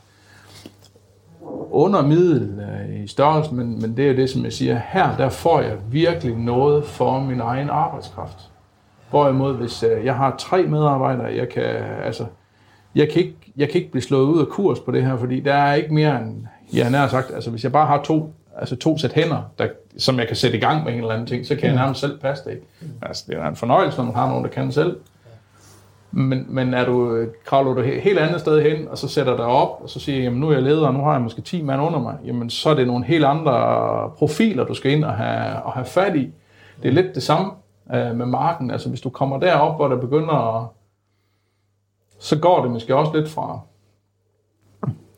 under 1.72 2.02
middel 2.02 2.60
øh, 2.60 3.04
i 3.04 3.08
størrelse, 3.08 3.54
men, 3.54 3.82
men 3.82 3.98
det 3.98 4.06
er 4.06 4.10
jo 4.10 4.16
det, 4.16 4.30
som 4.30 4.44
jeg 4.44 4.54
siger, 4.54 4.82
her 4.90 5.18
der 5.18 5.30
får 5.30 5.62
jeg 5.62 5.78
virkelig 5.92 6.36
noget 6.38 6.86
for 6.86 7.20
min 7.20 7.40
egen 7.40 7.70
arbejdskraft. 7.70 8.50
Hvorimod, 9.10 9.54
hvis 9.54 9.84
øh, 9.84 10.06
jeg 10.06 10.16
har 10.16 10.36
tre 10.40 10.64
medarbejdere, 10.64 11.36
jeg 11.36 11.50
kan, 11.50 11.64
altså, 12.04 12.26
jeg 12.96 13.10
kan, 13.10 13.22
ikke, 13.22 13.54
jeg 13.58 13.70
kan 13.70 13.82
ikke 13.82 13.92
blive 13.92 14.04
slået 14.04 14.26
ud 14.26 14.42
af 14.42 14.48
kurs 14.48 14.80
på 14.80 14.92
det 14.92 15.04
her, 15.06 15.18
fordi 15.18 15.40
der 15.40 15.54
er 15.54 15.74
ikke 15.74 15.94
mere 15.94 16.22
end, 16.22 16.46
jeg 16.74 16.86
har 16.86 16.92
nær 16.92 17.08
sagt, 17.08 17.32
altså 17.34 17.50
hvis 17.50 17.64
jeg 17.64 17.72
bare 17.72 17.88
har 17.88 18.02
to, 18.04 18.34
altså 18.58 18.76
to 18.76 18.98
sæt 18.98 19.14
hænder, 19.14 19.42
der, 19.60 19.68
som 20.00 20.20
jeg 20.20 20.28
kan 20.28 20.36
sætte 20.36 20.58
i 20.58 20.60
gang 20.60 20.84
med 20.84 20.94
en 20.94 21.00
eller 21.00 21.14
anden 21.14 21.28
ting, 21.28 21.46
så 21.46 21.56
kan 21.56 21.66
jeg 21.66 21.76
nærmest 21.76 22.02
selv 22.02 22.20
passe 22.20 22.44
det. 22.44 22.52
Ikke? 22.52 22.66
Altså, 23.02 23.24
det 23.28 23.38
er 23.38 23.48
en 23.48 23.56
fornøjelse, 23.56 23.98
når 23.98 24.06
man 24.06 24.16
har 24.16 24.28
nogen, 24.30 24.44
der 24.44 24.50
kan 24.50 24.72
selv. 24.72 24.98
Men, 26.12 26.46
men 26.48 26.74
er 26.74 26.86
du, 26.86 27.26
kravler 27.46 27.74
du 27.74 27.82
et 27.82 28.02
helt 28.02 28.20
andet 28.20 28.40
sted 28.40 28.62
hen, 28.62 28.88
og 28.88 28.98
så 28.98 29.08
sætter 29.08 29.36
dig 29.36 29.46
op, 29.46 29.80
og 29.84 29.90
så 29.90 30.00
siger, 30.00 30.24
jamen 30.24 30.40
nu 30.40 30.50
er 30.50 30.54
jeg 30.54 30.64
leder, 30.64 30.88
og 30.88 30.94
nu 30.94 31.00
har 31.00 31.12
jeg 31.12 31.22
måske 31.22 31.42
10 31.42 31.62
mand 31.62 31.82
under 31.82 32.00
mig, 32.00 32.18
jamen 32.26 32.50
så 32.50 32.70
er 32.70 32.74
det 32.74 32.88
nogle 32.88 33.06
helt 33.06 33.26
andre 33.26 34.12
profiler, 34.18 34.66
du 34.66 34.74
skal 34.74 34.92
ind 34.92 35.04
og 35.04 35.14
have, 35.14 35.64
og 35.64 35.72
have 35.72 35.86
fat 35.86 36.16
i. 36.16 36.32
Det 36.84 36.90
er 36.90 36.94
lidt 36.94 37.16
det 37.16 37.24
samme 37.24 37.52
øh, 37.94 38.16
med 38.16 38.26
marken. 38.26 38.72
Altså 38.72 38.90
hvis 38.90 39.02
du 39.02 39.10
kommer 39.10 39.40
derop, 39.40 39.76
hvor 39.76 39.88
der 39.88 39.98
begynder 39.98 40.58
at, 40.58 40.68
så 42.20 42.40
går 42.40 42.62
det 42.62 42.72
måske 42.72 42.96
også 42.96 43.18
lidt 43.18 43.30
fra 43.30 43.60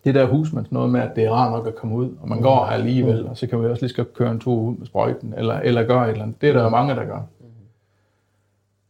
det 0.03 0.15
der 0.15 0.25
husmands 0.25 0.71
noget 0.71 0.89
med, 0.89 1.01
at 1.01 1.15
det 1.15 1.23
er 1.23 1.31
rart 1.31 1.51
nok 1.51 1.67
at 1.67 1.75
komme 1.75 1.95
ud, 1.95 2.09
og 2.21 2.29
man 2.29 2.41
går 2.41 2.65
her 2.65 2.71
alligevel, 2.71 3.27
og 3.27 3.37
så 3.37 3.47
kan 3.47 3.61
vi 3.61 3.67
også 3.67 3.81
lige 3.81 3.89
skal 3.89 4.05
køre 4.05 4.31
en 4.31 4.39
tur 4.39 4.61
ud 4.61 4.77
med 4.77 4.87
sprøjten, 4.87 5.33
eller, 5.37 5.59
eller 5.59 5.83
gøre 5.83 6.05
et 6.05 6.11
eller 6.11 6.23
andet. 6.23 6.41
Det 6.41 6.49
er 6.49 6.53
der 6.53 6.63
jo 6.63 6.69
mange, 6.69 6.95
der 6.95 7.05
gør. 7.05 7.21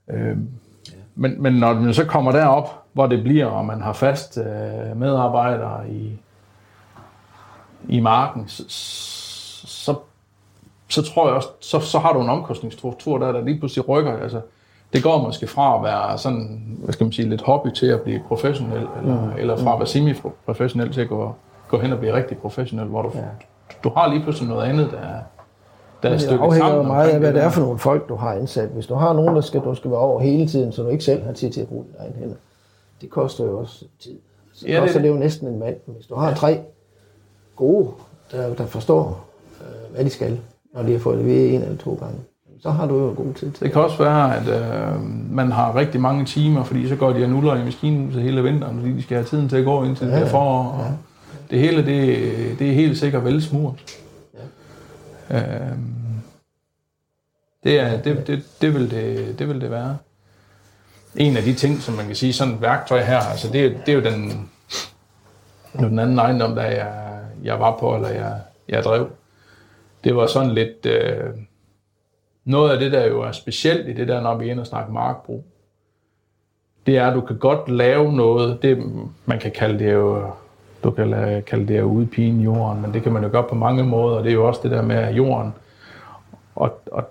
Øhm, 0.10 0.50
men, 1.16 1.42
men 1.42 1.54
når 1.54 1.74
man 1.74 1.94
så 1.94 2.06
kommer 2.06 2.32
derop, 2.32 2.70
hvor 2.94 3.08
det 3.08 3.24
bliver, 3.24 3.46
og 3.46 3.66
man 3.66 3.82
har 3.82 3.94
fast 3.94 4.38
øh, 4.38 4.98
medarbejdere 4.98 5.90
i, 5.90 6.20
i 7.90 8.00
marken, 8.00 8.48
så, 8.48 8.64
så, 9.68 9.96
så 10.88 11.02
tror 11.02 11.28
jeg 11.28 11.36
også, 11.36 11.50
så, 11.60 11.80
så 11.80 12.00
har 12.00 12.14
du 12.14 12.22
en 12.22 12.30
omkostningsstruktur, 12.30 13.18
der, 13.18 13.32
der 13.32 13.42
lige 13.42 13.60
pludselig 13.60 13.90
rykker. 13.90 14.18
Altså, 14.18 14.42
det 14.94 15.04
går 15.04 15.22
måske 15.22 15.48
fra 15.48 15.78
at 15.78 15.84
være 15.84 16.18
sådan, 16.18 16.62
hvad 16.84 16.94
skal 16.94 17.04
man 17.04 17.12
sige, 17.12 17.30
lidt 17.30 17.42
hobby 17.42 17.68
til 17.76 17.86
at 17.86 18.02
blive 18.02 18.22
professionel, 18.28 18.88
eller, 19.02 19.26
mm. 19.26 19.32
eller 19.38 19.58
fra 19.58 19.74
at 19.74 19.80
være 19.80 19.88
semi-professionel 19.88 20.94
til 20.94 21.02
at 21.02 21.10
gå, 21.10 21.34
gå 21.68 21.80
hen 21.80 21.94
og 21.94 22.00
blive 22.00 22.14
rigtig 22.14 22.38
professionel, 22.38 22.86
hvor 22.88 23.02
du, 23.02 23.12
ja. 23.16 23.22
du 23.84 23.90
har 23.90 24.08
lige 24.10 24.24
pludselig 24.24 24.50
noget 24.50 24.64
andet, 24.70 24.92
der, 24.92 24.98
der 26.04 26.10
er 26.10 26.14
det 26.14 26.22
stykket 26.22 26.44
afhænger 26.44 26.70
sammen 26.70 26.88
meget 26.88 27.10
af, 27.10 27.20
hvad 27.20 27.34
det 27.34 27.44
er 27.44 27.50
for 27.50 27.62
nogle 27.62 27.80
folk, 27.80 28.10
du 28.10 28.16
har 28.16 28.34
ansat. 28.34 28.70
Hvis 28.70 28.86
du 28.88 28.94
har 28.96 29.14
nogen, 29.14 29.36
der 29.36 29.42
skal, 29.42 29.62
du 29.62 29.76
skal 29.76 29.92
være 29.92 30.00
over 30.00 30.20
hele 30.20 30.48
tiden, 30.48 30.72
så 30.72 30.84
du 30.84 30.90
ikke 30.90 31.04
selv 31.04 31.24
har 31.24 31.34
tid 31.34 31.52
til 31.52 31.62
at 31.62 31.68
bruge 31.68 31.84
dine 31.86 31.98
egne 32.00 32.16
hænder, 32.20 32.36
det 33.02 33.10
koster 33.10 33.46
jo 33.46 33.60
også 33.60 33.86
tid. 34.00 34.16
Så 34.54 34.66
Ja, 34.68 34.72
ja, 34.74 34.78
det- 34.80 34.88
koster 34.88 35.02
det, 35.02 35.08
jo 35.10 35.14
næsten 35.14 35.48
en 35.48 35.60
mand. 35.60 35.76
Hvis 35.86 36.06
du 36.06 36.16
har 36.16 36.34
tre 36.34 36.60
gode, 37.56 37.88
der, 38.32 38.54
der 38.54 38.66
forstår, 38.66 39.26
øh, 39.62 39.96
hvad 39.96 40.06
de 40.06 40.10
skal, 40.10 40.40
når 40.74 40.84
de 40.84 40.92
har 40.92 41.00
fået 41.00 41.18
det 41.18 41.26
ved 41.26 41.50
en 41.54 41.62
eller 41.62 41.78
to 41.78 41.98
gange, 42.00 42.16
så 42.62 42.70
har 42.72 42.86
du 42.88 42.98
jo 43.00 43.14
god 43.18 43.34
tid 43.34 43.52
til 43.52 43.64
Det 43.64 43.74
kan 43.74 43.82
også 43.82 43.98
være, 44.04 44.36
at 44.38 44.48
øh, 44.48 45.02
man 45.32 45.52
har 45.52 45.76
rigtig 45.76 46.02
mange 46.02 46.26
timer, 46.26 46.64
fordi 46.64 46.88
så 46.90 46.96
går 46.96 47.14
de 47.14 47.24
og 47.24 47.30
nuller 47.30 47.56
i 47.56 47.64
maskinhuset 47.64 48.22
hele 48.22 48.44
vinteren, 48.44 48.80
fordi 48.80 48.94
de 48.94 49.02
skal 49.04 49.16
have 49.18 49.26
tiden 49.28 49.50
til 49.50 49.58
at 49.58 49.66
gå 49.66 49.84
indtil 49.84 50.08
ja, 50.08 50.16
det 50.16 50.24
er 50.24 50.28
forår. 50.30 50.64
Og 50.72 50.98
Det 51.50 51.60
hele, 51.60 51.86
det, 51.86 52.60
det 52.60 52.70
er 52.70 52.74
helt 52.74 52.98
sikkert 52.98 53.24
velsmurt. 53.26 53.98
Ja. 55.30 55.38
Øh, 55.38 55.78
det, 57.64 57.80
er, 57.80 58.02
det, 58.02 58.28
det, 58.28 58.44
det, 58.62 58.74
vil 58.74 58.92
det, 58.92 59.40
det 59.40 59.48
vil 59.48 59.62
det 59.62 59.72
være. 59.72 59.98
En 61.16 61.38
af 61.38 61.44
de 61.44 61.54
ting, 61.54 61.82
som 61.82 61.94
man 61.94 62.06
kan 62.06 62.16
sige, 62.16 62.34
sådan 62.34 62.54
et 62.54 62.62
værktøj 62.62 63.04
her, 63.04 63.20
altså 63.20 63.48
det, 63.52 63.66
er- 63.66 63.78
det 63.86 63.90
er 63.92 63.96
jo 63.96 64.02
den, 64.04 64.50
det 65.74 65.90
den 65.90 66.00
anden 66.00 66.20
ejendom, 66.20 66.56
der 66.56 66.64
jeg, 66.64 66.94
jeg 67.44 67.60
var 67.60 67.78
på, 67.80 67.96
eller 67.96 68.10
jeg, 68.10 68.40
jeg 68.70 68.84
drev. 68.84 69.10
Det 70.04 70.16
var 70.16 70.28
sådan 70.28 70.52
lidt... 70.52 70.86
Øh, 70.86 71.30
noget 72.46 72.72
af 72.72 72.80
det, 72.80 72.92
der 72.92 73.08
jo 73.08 73.22
er 73.22 73.32
specielt 73.32 73.88
i 73.88 73.94
det 73.94 74.08
der, 74.08 74.22
når 74.22 74.36
vi 74.36 74.48
er 74.48 74.52
inde 74.52 74.62
og 74.62 74.68
snakker 74.68 74.94
markbrug, 74.94 75.44
det 76.86 76.98
er, 76.98 77.08
at 77.08 77.14
du 77.14 77.22
kan 77.22 77.38
godt 77.38 77.70
lave 77.70 78.14
noget, 78.14 78.62
det 78.62 78.84
man 79.26 79.40
kan 79.40 79.52
kalde 79.52 79.80
det 79.80 79.94
jo, 79.94 80.24
du 80.84 80.92
kan 80.92 81.14
la- 81.14 81.42
kalde 81.42 81.68
det 81.68 81.80
jo 81.80 81.86
udpine 81.86 82.44
jorden, 82.44 82.82
men 82.82 82.94
det 82.94 83.04
kan 83.04 83.12
man 83.12 83.24
jo 83.24 83.30
gøre 83.32 83.44
på 83.50 83.56
mange 83.56 83.84
måder, 83.84 84.18
og 84.18 84.24
det 84.24 84.30
er 84.30 84.34
jo 84.34 84.48
også 84.48 84.60
det 84.64 84.72
der 84.72 84.82
med 84.82 84.96
at 84.96 85.18
jorden, 85.18 85.54
og, 86.56 86.80
og, 86.92 87.04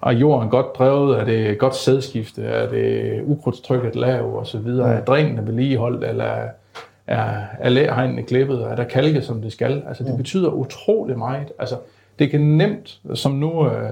og 0.00 0.14
jorden 0.14 0.50
godt 0.50 0.74
drevet, 0.78 1.18
er 1.18 1.24
det 1.24 1.58
godt 1.58 1.74
sædskifte, 1.74 2.42
er 2.44 2.68
det 2.68 3.22
ukrudtstrykket 3.24 3.96
lav 3.96 4.36
og 4.38 4.46
så 4.46 4.58
videre, 4.58 4.94
er 4.94 5.04
drænene 5.04 5.46
vedligeholdt, 5.46 6.04
eller 6.04 6.24
er, 7.06 7.42
er 7.58 7.68
læhegnene 7.68 8.22
klippet, 8.22 8.62
er 8.62 8.76
der 8.76 8.84
kalke, 8.84 9.22
som 9.22 9.42
det 9.42 9.52
skal. 9.52 9.82
Altså 9.88 10.04
det 10.04 10.16
betyder 10.16 10.50
utrolig 10.50 11.18
meget. 11.18 11.52
Altså 11.58 11.76
det 12.18 12.30
kan 12.30 12.40
nemt, 12.40 13.00
som 13.14 13.32
nu, 13.32 13.66
øh, 13.66 13.90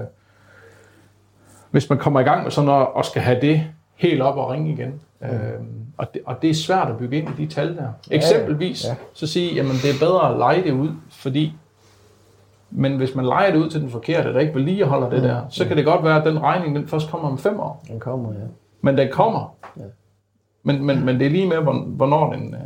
hvis 1.77 1.89
man 1.89 1.99
kommer 1.99 2.19
i 2.19 2.23
gang 2.23 2.43
med 2.43 2.51
sådan 2.51 2.65
noget, 2.65 2.87
og 2.87 3.05
skal 3.05 3.21
have 3.21 3.41
det 3.41 3.63
helt 3.95 4.21
op 4.21 4.37
og 4.37 4.49
ringe 4.49 4.71
igen. 4.71 5.01
Mm. 5.21 5.27
Øhm, 5.27 5.85
og, 5.97 6.13
det, 6.13 6.21
og 6.25 6.41
det 6.41 6.49
er 6.49 6.53
svært 6.53 6.87
at 6.87 6.97
bygge 6.97 7.17
ind 7.17 7.29
i 7.29 7.45
de 7.45 7.47
tal 7.53 7.75
der. 7.75 7.87
Eksempelvis, 8.11 8.85
ja. 8.85 8.95
så 9.13 9.27
sige, 9.27 9.55
jamen 9.55 9.71
det 9.71 9.89
er 9.89 9.99
bedre 9.99 10.31
at 10.31 10.37
lege 10.37 10.63
det 10.63 10.71
ud, 10.71 10.89
fordi 11.09 11.53
men 12.69 12.97
hvis 12.97 13.15
man 13.15 13.25
leger 13.25 13.51
det 13.51 13.59
ud 13.59 13.69
til 13.69 13.81
den 13.81 13.89
forkerte, 13.89 14.33
der 14.33 14.39
ikke 14.39 14.55
vedligeholder 14.55 15.09
det 15.09 15.19
mm. 15.19 15.27
der, 15.27 15.41
så 15.49 15.65
kan 15.65 15.77
det 15.77 15.85
godt 15.85 16.03
være, 16.03 16.19
at 16.19 16.25
den 16.25 16.41
regning 16.41 16.75
den 16.75 16.87
først 16.87 17.09
kommer 17.09 17.29
om 17.29 17.37
fem 17.37 17.59
år. 17.59 17.85
Den 17.87 17.99
kommer, 17.99 18.33
ja. 18.33 18.39
Men 18.81 18.97
den 18.97 19.11
kommer. 19.11 19.55
Ja. 19.77 19.83
Men, 20.63 20.85
men, 20.85 21.05
men 21.05 21.19
det 21.19 21.25
er 21.25 21.31
lige 21.31 21.47
med, 21.47 21.57
hvornår 21.87 22.33
den... 22.33 22.53
Øh, 22.53 22.59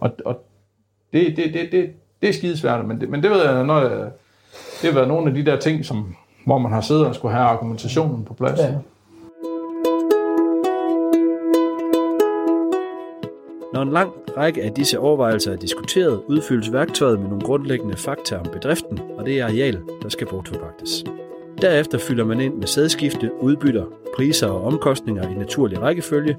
og, 0.00 0.10
og 0.24 0.44
det, 1.12 1.36
det, 1.36 1.54
det, 1.54 1.72
det, 1.72 1.90
det 2.20 2.28
er 2.28 2.32
skidesvært, 2.32 2.84
men 2.84 3.00
det, 3.00 3.08
men 3.08 3.22
det 3.22 3.30
ved 3.30 3.44
jeg, 3.44 3.64
når 3.64 3.80
jeg, 3.80 4.10
det 4.82 4.90
har 4.90 4.92
været 4.92 5.08
nogle 5.08 5.28
af 5.28 5.34
de 5.34 5.44
der 5.44 5.56
ting, 5.56 5.84
som, 5.84 6.16
hvor 6.44 6.58
man 6.58 6.72
har 6.72 6.80
siddet 6.80 7.06
og 7.06 7.14
skulle 7.14 7.34
have 7.34 7.46
argumentationen 7.46 8.24
på 8.24 8.34
plads. 8.34 8.58
Ja. 8.58 8.74
Når 13.72 13.82
en 13.82 13.90
lang 13.90 14.10
række 14.36 14.62
af 14.62 14.72
disse 14.72 14.98
overvejelser 14.98 15.52
er 15.52 15.56
diskuteret, 15.56 16.20
udfyldes 16.28 16.72
værktøjet 16.72 17.20
med 17.20 17.28
nogle 17.28 17.44
grundlæggende 17.44 17.96
fakta 17.96 18.36
om 18.36 18.46
bedriften 18.52 19.00
og 19.18 19.26
det 19.26 19.40
areal, 19.40 19.80
der 20.02 20.08
skal 20.08 20.26
bortforpagtes. 20.26 21.04
Derefter 21.60 21.98
fylder 21.98 22.24
man 22.24 22.40
ind 22.40 22.54
med 22.54 22.66
sædskifte, 22.66 23.30
udbytter, 23.40 23.84
priser 24.16 24.48
og 24.48 24.64
omkostninger 24.64 25.28
i 25.28 25.34
naturlig 25.34 25.82
rækkefølge, 25.82 26.36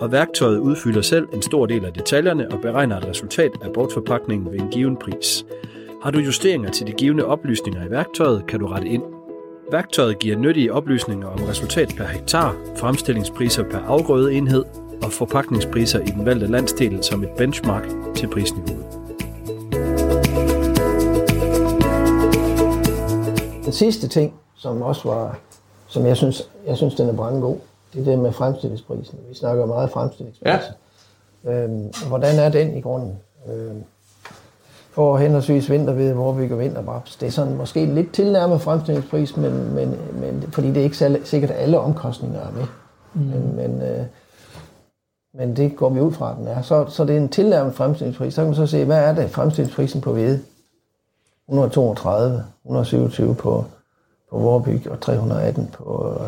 og 0.00 0.12
værktøjet 0.12 0.58
udfylder 0.58 1.02
selv 1.02 1.28
en 1.32 1.42
stor 1.42 1.66
del 1.66 1.84
af 1.84 1.92
detaljerne 1.92 2.50
og 2.52 2.60
beregner 2.60 2.96
et 2.96 3.08
resultat 3.08 3.50
af 3.62 3.72
bortforpakningen 3.72 4.52
ved 4.52 4.60
en 4.60 4.68
given 4.68 4.96
pris. 4.96 5.46
Har 6.02 6.10
du 6.10 6.18
justeringer 6.18 6.70
til 6.70 6.86
de 6.86 6.92
givende 6.92 7.24
oplysninger 7.24 7.86
i 7.86 7.90
værktøjet, 7.90 8.46
kan 8.46 8.60
du 8.60 8.66
rette 8.66 8.88
ind. 8.88 9.02
Værktøjet 9.72 10.18
giver 10.18 10.36
nyttige 10.36 10.72
oplysninger 10.72 11.28
om 11.28 11.44
resultat 11.44 11.94
per 11.96 12.04
hektar, 12.04 12.56
fremstillingspriser 12.76 13.64
per 13.70 13.78
afgrødeenhed 13.78 14.64
og 15.02 15.12
forpakningspriser 15.12 16.00
i 16.00 16.06
den 16.06 16.26
valgte 16.26 16.46
landsdel 16.46 17.02
som 17.04 17.22
et 17.22 17.30
benchmark 17.36 17.84
til 18.16 18.28
prisniveauet. 18.28 18.86
Den 23.64 23.72
sidste 23.72 24.08
ting, 24.08 24.34
som 24.56 24.82
også 24.82 25.08
var, 25.08 25.38
som 25.86 26.06
jeg 26.06 26.16
synes, 26.16 26.50
jeg 26.66 26.76
synes 26.76 26.94
den 26.94 27.08
er 27.08 27.16
brandgod, 27.16 27.58
det 27.92 28.00
er 28.00 28.04
det 28.04 28.18
med 28.18 28.32
fremstillingsprisen. 28.32 29.18
Vi 29.28 29.34
snakker 29.34 29.66
meget 29.66 29.90
fremstillingsprisen. 29.90 30.74
Ja. 31.44 31.52
Øhm, 31.52 31.92
hvordan 32.08 32.38
er 32.38 32.48
den 32.48 32.76
i 32.76 32.80
grunden? 32.80 33.18
Øhm, 33.48 33.84
for 34.92 35.16
henholdsvis 35.16 35.70
vinterved, 35.70 36.12
hvor 36.12 36.32
vi 36.32 36.48
går 36.48 36.56
vinterbraps. 36.56 37.16
Det 37.16 37.26
er 37.26 37.30
sådan 37.30 37.56
måske 37.56 37.86
lidt 37.86 38.12
tilnærmet 38.12 38.60
fremstillingspris, 38.60 39.36
men, 39.36 39.74
men, 39.74 39.96
men, 40.12 40.44
fordi 40.52 40.68
det 40.68 40.76
er 40.76 40.84
ikke 40.84 41.20
sikkert, 41.24 41.50
at 41.50 41.62
alle 41.62 41.80
omkostninger 41.80 42.40
er 42.40 42.52
med. 42.52 42.64
Mm. 43.14 43.20
Men, 43.20 43.56
men, 43.56 43.82
øh, 43.82 44.04
men 45.34 45.56
det 45.56 45.76
går 45.76 45.88
vi 45.88 46.00
ud 46.00 46.12
fra, 46.12 46.30
at 46.30 46.36
den 46.36 46.48
er. 46.48 46.62
Så, 46.62 46.86
så 46.88 47.04
det 47.04 47.16
er 47.16 47.20
en 47.20 47.28
tilnærmet 47.28 47.74
fremstillingspris. 47.74 48.34
Så 48.34 48.40
kan 48.40 48.46
man 48.46 48.54
så 48.54 48.66
se, 48.66 48.84
hvad 48.84 48.98
er 48.98 49.14
det 49.14 49.30
fremstillingsprisen 49.30 50.00
på 50.00 50.12
hvede? 50.12 50.40
132, 51.48 52.44
127 52.64 53.34
på, 53.34 53.64
på 54.30 54.38
Vorbyg 54.38 54.90
og 54.90 55.00
318 55.00 55.70
på... 55.72 56.20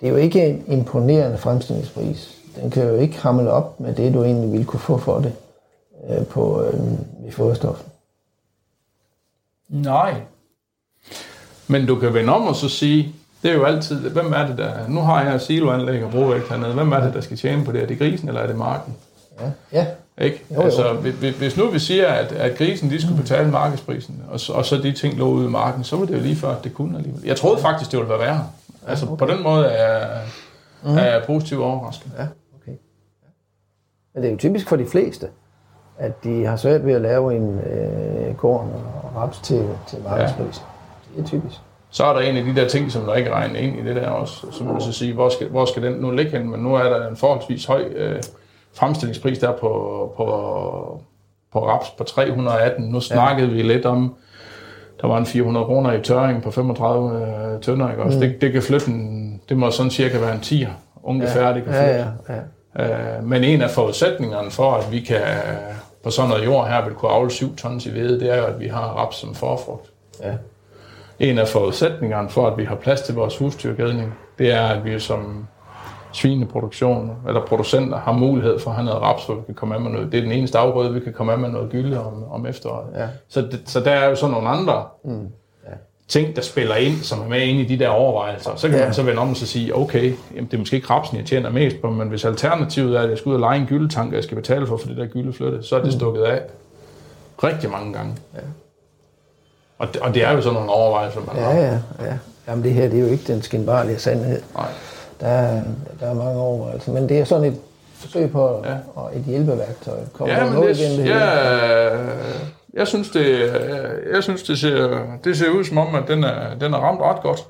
Det 0.00 0.06
er 0.06 0.10
jo 0.10 0.16
ikke 0.16 0.46
en 0.46 0.64
imponerende 0.66 1.38
fremstillingspris. 1.38 2.36
Den 2.62 2.70
kan 2.70 2.88
jo 2.88 2.94
ikke 2.94 3.18
hamle 3.18 3.50
op 3.50 3.80
med 3.80 3.94
det, 3.94 4.14
du 4.14 4.24
egentlig 4.24 4.52
ville 4.52 4.66
kunne 4.66 4.80
få 4.80 4.96
for 4.96 5.18
det 5.18 5.32
øh, 6.08 6.26
på 6.26 6.64
øh, 6.64 6.74
i 7.28 7.30
foderstoffen. 7.30 7.86
Nej. 9.68 10.14
Men 11.66 11.86
du 11.86 11.96
kan 11.96 12.14
vende 12.14 12.32
om 12.32 12.42
og 12.42 12.56
så 12.56 12.68
sige, 12.68 13.14
det 13.42 13.50
er 13.50 13.54
jo 13.54 13.64
altid, 13.64 14.10
hvem 14.10 14.32
er 14.32 14.46
det 14.46 14.58
der, 14.58 14.88
nu 14.88 15.00
har 15.00 15.22
jeg 15.22 15.40
siloanlæg 15.40 16.04
og 16.04 16.10
brugvægt 16.10 16.48
hernede, 16.48 16.74
hvem 16.74 16.92
er 16.92 17.00
det, 17.00 17.14
der 17.14 17.20
skal 17.20 17.36
tjene 17.36 17.64
på 17.64 17.72
det? 17.72 17.82
Er 17.82 17.86
det 17.86 17.98
grisen, 17.98 18.28
eller 18.28 18.40
er 18.40 18.46
det 18.46 18.56
marken? 18.56 18.96
Ja. 19.40 19.50
ja. 19.72 19.86
Ikke? 20.20 20.44
Jo, 20.50 20.54
jo. 20.54 20.62
Altså, 20.62 20.92
hvis 21.38 21.56
nu 21.56 21.70
vi 21.70 21.78
siger, 21.78 22.06
at, 22.06 22.32
at 22.32 22.58
grisen 22.58 22.90
de 22.90 23.00
skulle 23.00 23.22
betale 23.22 23.50
markedsprisen, 23.50 24.22
og, 24.28 24.40
og 24.54 24.64
så 24.64 24.76
de 24.82 24.92
ting 24.92 25.14
lå 25.18 25.28
ude 25.28 25.46
i 25.46 25.50
marken, 25.50 25.84
så 25.84 25.96
var 25.96 26.04
det 26.06 26.14
jo 26.14 26.20
lige 26.20 26.36
før, 26.36 26.48
at 26.48 26.64
det 26.64 26.74
kunne 26.74 26.98
alligevel. 26.98 27.24
Jeg 27.24 27.36
troede 27.36 27.60
faktisk, 27.60 27.90
det 27.90 27.98
ville 27.98 28.10
være 28.10 28.18
værre. 28.18 28.48
Altså, 28.86 29.06
okay. 29.06 29.26
på 29.26 29.32
den 29.32 29.42
måde 29.42 29.66
er, 29.66 30.20
mm. 30.84 30.98
er 30.98 31.04
jeg 31.04 31.22
positivt 31.26 31.60
overrasket. 31.60 32.12
Ja, 32.18 32.26
okay. 32.62 32.72
Men 34.14 34.22
det 34.22 34.28
er 34.28 34.32
jo 34.32 34.38
typisk 34.38 34.68
for 34.68 34.76
de 34.76 34.86
fleste, 34.86 35.28
at 36.00 36.24
de 36.24 36.44
har 36.44 36.56
svært 36.56 36.86
ved 36.86 36.94
at 36.94 37.00
lave 37.00 37.36
en 37.36 37.58
øh, 37.58 38.34
korn 38.34 38.68
og 39.02 39.16
raps 39.16 39.38
til, 39.38 39.68
til 39.88 39.98
markedsprisen. 40.04 40.64
Ja. 41.16 41.16
Det 41.16 41.24
er 41.24 41.28
typisk 41.28 41.60
så 41.90 42.04
er 42.04 42.12
der 42.12 42.20
en 42.20 42.36
af 42.36 42.44
de 42.44 42.54
der 42.54 42.68
ting, 42.68 42.92
som 42.92 43.04
der 43.04 43.14
ikke 43.14 43.30
regner 43.30 43.60
ind 43.60 43.78
i 43.78 43.84
det 43.84 43.96
der 43.96 44.08
også, 44.08 44.46
som 44.52 44.66
man 44.66 44.80
så 44.80 44.92
sige, 44.92 45.14
hvor 45.14 45.28
skal, 45.28 45.48
hvor 45.48 45.64
skal 45.64 45.82
den 45.82 45.92
nu 45.92 46.10
ligge 46.10 46.38
hen? 46.38 46.50
Men 46.50 46.60
nu 46.60 46.74
er 46.74 46.82
der 46.82 47.08
en 47.08 47.16
forholdsvis 47.16 47.64
høj 47.64 47.82
øh, 47.96 48.22
fremstillingspris 48.74 49.38
der 49.38 49.52
på, 49.52 49.68
på, 50.16 50.24
på 51.52 51.68
raps 51.68 51.90
på 51.90 52.04
318. 52.04 52.84
Nu 52.84 53.00
snakkede 53.00 53.48
ja. 53.48 53.54
vi 53.54 53.62
lidt 53.62 53.86
om, 53.86 54.14
der 55.00 55.06
var 55.06 55.18
en 55.18 55.26
400 55.26 55.66
kroner 55.66 55.92
i 55.92 56.02
tørring 56.02 56.42
på 56.42 56.50
35 56.50 57.26
øh, 57.54 57.60
tønder, 57.60 57.90
ikke? 57.90 58.02
Også 58.02 58.18
mm. 58.18 58.24
det, 58.24 58.40
det 58.40 58.52
kan 58.52 58.62
flytte 58.62 58.90
en, 58.90 59.40
det 59.48 59.56
må 59.56 59.70
sådan 59.70 59.90
cirka 59.90 60.18
være 60.18 60.34
en 60.34 60.40
10 60.40 60.66
ungefær, 61.02 61.48
ja. 61.48 61.54
det 61.54 61.64
kan 61.64 61.72
flytte. 61.72 61.88
Ja, 61.88 62.06
ja, 62.28 62.40
ja. 62.78 63.16
Øh, 63.16 63.24
men 63.24 63.44
en 63.44 63.62
af 63.62 63.70
forudsætningerne 63.70 64.50
for, 64.50 64.72
at 64.72 64.92
vi 64.92 65.00
kan 65.00 65.20
på 66.04 66.10
sådan 66.10 66.30
noget 66.30 66.44
jord 66.44 66.68
her 66.68 66.84
vil 66.84 66.94
kunne 66.94 67.10
afle 67.10 67.30
7 67.30 67.56
tons 67.56 67.86
i 67.86 67.90
hvede, 67.90 68.20
det 68.20 68.32
er 68.32 68.36
jo, 68.36 68.44
at 68.44 68.60
vi 68.60 68.66
har 68.66 68.82
raps 68.82 69.16
som 69.16 69.34
forfrugt. 69.34 69.92
Ja 70.22 70.34
en 71.20 71.38
af 71.38 71.48
forudsætningerne 71.48 72.28
for, 72.28 72.46
at 72.46 72.58
vi 72.58 72.64
har 72.64 72.74
plads 72.74 73.00
til 73.00 73.14
vores 73.14 73.38
husdyrgødning, 73.38 74.14
det 74.38 74.52
er, 74.52 74.66
at 74.66 74.84
vi 74.84 74.98
som 74.98 75.46
svineproduktion 76.12 77.16
eller 77.26 77.46
producenter 77.46 77.98
har 77.98 78.12
mulighed 78.12 78.58
for 78.58 78.70
at 78.70 78.76
have 78.76 78.86
noget 78.86 79.02
raps, 79.02 79.26
hvor 79.26 79.34
vi 79.34 79.40
kan 79.46 79.54
komme 79.54 79.74
af 79.74 79.80
med 79.80 79.90
noget. 79.90 80.12
Det 80.12 80.18
er 80.18 80.22
den 80.22 80.32
eneste 80.32 80.58
afgrøde, 80.58 80.94
vi 80.94 81.00
kan 81.00 81.12
komme 81.12 81.32
af 81.32 81.38
med 81.38 81.48
noget 81.48 81.70
gylde 81.70 82.04
om, 82.04 82.24
om 82.30 82.46
efteråret. 82.46 82.86
Ja. 82.94 83.08
Så, 83.28 83.40
det, 83.40 83.62
så 83.66 83.80
der 83.80 83.90
er 83.90 84.08
jo 84.08 84.14
sådan 84.14 84.32
nogle 84.32 84.48
andre 84.48 84.84
mm. 85.04 85.28
Ting, 86.10 86.36
der 86.36 86.42
spiller 86.42 86.74
ind, 86.74 87.02
som 87.02 87.20
er 87.20 87.28
med 87.28 87.40
ind 87.40 87.60
i 87.60 87.64
de 87.64 87.78
der 87.84 87.88
overvejelser. 87.88 88.50
Så 88.56 88.68
kan 88.68 88.78
ja. 88.78 88.84
man 88.84 88.94
så 88.94 89.02
vende 89.02 89.22
om 89.22 89.30
og 89.30 89.36
så 89.36 89.46
sige, 89.46 89.76
okay, 89.76 90.14
jamen, 90.34 90.46
det 90.46 90.54
er 90.54 90.58
måske 90.58 90.76
ikke 90.76 90.90
rapsen, 90.90 91.16
jeg 91.16 91.26
tjener 91.26 91.50
mest 91.50 91.80
på, 91.82 91.90
men 91.90 92.08
hvis 92.08 92.24
alternativet 92.24 92.96
er, 92.96 93.00
at 93.00 93.10
jeg 93.10 93.18
skal 93.18 93.28
ud 93.28 93.34
og 93.34 93.40
lege 93.40 93.58
en 93.58 93.66
gyldetank, 93.66 94.08
og 94.08 94.16
jeg 94.16 94.24
skal 94.24 94.36
betale 94.36 94.66
for, 94.66 94.76
for 94.76 94.88
det 94.88 94.96
der 94.96 95.06
gylde 95.06 95.32
flytte, 95.32 95.62
så 95.62 95.76
er 95.76 95.78
det 95.78 95.86
mm. 95.86 95.98
stukket 95.98 96.22
af 96.22 96.40
rigtig 97.44 97.70
mange 97.70 97.92
gange. 97.92 98.16
Ja. 98.34 98.40
Og 99.78 99.88
det, 99.94 100.02
og 100.02 100.14
det 100.14 100.24
er 100.24 100.32
jo 100.32 100.40
sådan 100.40 100.54
nogle 100.54 100.70
overvejelser, 100.70 101.20
man 101.26 101.36
ja, 101.36 101.42
har. 101.42 101.52
Ja, 101.52 101.78
ja. 102.00 102.18
Jamen 102.48 102.64
det 102.64 102.72
her, 102.72 102.88
det 102.88 102.98
er 102.98 103.02
jo 103.02 103.08
ikke 103.08 103.32
den 103.32 103.42
skinbarlige 103.42 103.98
sandhed. 103.98 104.42
Nej. 104.54 104.68
Der 105.20 105.26
er, 105.26 105.62
der 106.00 106.06
er 106.06 106.14
mange 106.14 106.40
overvejelser, 106.40 106.92
men 106.92 107.08
det 107.08 107.18
er 107.18 107.24
sådan 107.24 107.44
et 107.44 107.56
forsøg 107.94 108.30
på 108.30 108.62
ja. 108.64 108.74
og 108.94 109.10
et 109.16 109.22
hjælpeværktøj. 109.22 109.98
Kommer 110.12 110.34
ja, 110.34 110.50
men 110.50 110.62
det, 110.62 110.80
igen, 110.80 110.98
det 110.98 111.06
ja, 111.06 111.90
jeg 112.74 112.86
synes, 112.88 113.10
det, 113.10 113.52
jeg 114.12 114.22
synes 114.22 114.42
det, 114.42 114.58
ser, 114.58 115.06
det 115.24 115.36
ser 115.36 115.50
ud 115.50 115.64
som 115.64 115.78
om, 115.78 115.94
at 115.94 116.08
den 116.08 116.24
er, 116.24 116.54
den 116.54 116.74
er 116.74 116.78
ramt 116.78 117.00
ret 117.00 117.22
godt. 117.22 117.40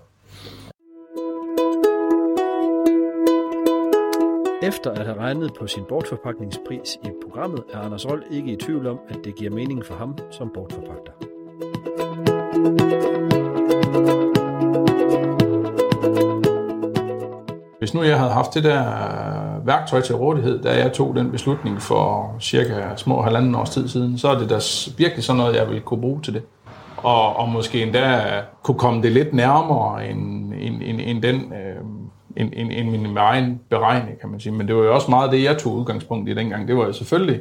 Efter 4.62 4.90
at 4.90 5.06
have 5.06 5.18
regnet 5.18 5.50
på 5.58 5.66
sin 5.66 5.82
bortforpakningspris 5.88 6.98
i 7.04 7.08
programmet, 7.22 7.62
er 7.72 7.78
Anders 7.78 8.06
Rold 8.06 8.22
ikke 8.30 8.52
i 8.52 8.56
tvivl 8.56 8.86
om, 8.86 8.98
at 9.08 9.18
det 9.24 9.36
giver 9.36 9.50
mening 9.50 9.86
for 9.86 9.94
ham 9.94 10.18
som 10.30 10.50
bortforpagter. 10.54 11.12
Hvis 17.78 17.94
nu 17.94 18.02
jeg 18.02 18.18
havde 18.18 18.30
haft 18.30 18.54
det 18.54 18.64
der 18.64 18.80
værktøj 19.70 20.00
til 20.00 20.14
rådighed, 20.14 20.62
da 20.62 20.78
jeg 20.78 20.92
tog 20.92 21.16
den 21.16 21.30
beslutning 21.30 21.82
for 21.82 22.34
cirka 22.40 22.96
små 22.96 23.22
halvanden 23.22 23.54
års 23.54 23.70
tid 23.70 23.88
siden, 23.88 24.18
så 24.18 24.28
er 24.28 24.38
det 24.38 24.50
da 24.50 24.58
virkelig 24.96 25.24
sådan 25.24 25.40
noget, 25.40 25.56
jeg 25.56 25.68
vil 25.68 25.80
kunne 25.80 26.00
bruge 26.00 26.20
til 26.22 26.34
det. 26.34 26.42
Og, 26.96 27.36
og 27.36 27.48
måske 27.48 27.82
endda 27.82 28.20
kunne 28.62 28.78
komme 28.78 29.02
det 29.02 29.12
lidt 29.12 29.34
nærmere 29.34 30.08
end, 30.10 30.52
end, 30.54 30.82
end, 30.82 31.00
end 31.04 31.22
den, 31.22 31.34
øh, 31.34 31.80
end, 32.36 32.50
end, 32.56 32.72
end 32.72 32.90
min 32.90 33.16
egen 33.16 33.60
beregning, 33.70 34.20
kan 34.20 34.30
man 34.30 34.40
sige. 34.40 34.52
Men 34.52 34.68
det 34.68 34.76
var 34.76 34.82
jo 34.82 34.94
også 34.94 35.10
meget 35.10 35.32
det, 35.32 35.44
jeg 35.44 35.58
tog 35.58 35.72
udgangspunkt 35.72 36.28
i 36.28 36.34
dengang. 36.34 36.68
Det 36.68 36.76
var 36.76 36.84
jo 36.84 36.92
selvfølgelig 36.92 37.40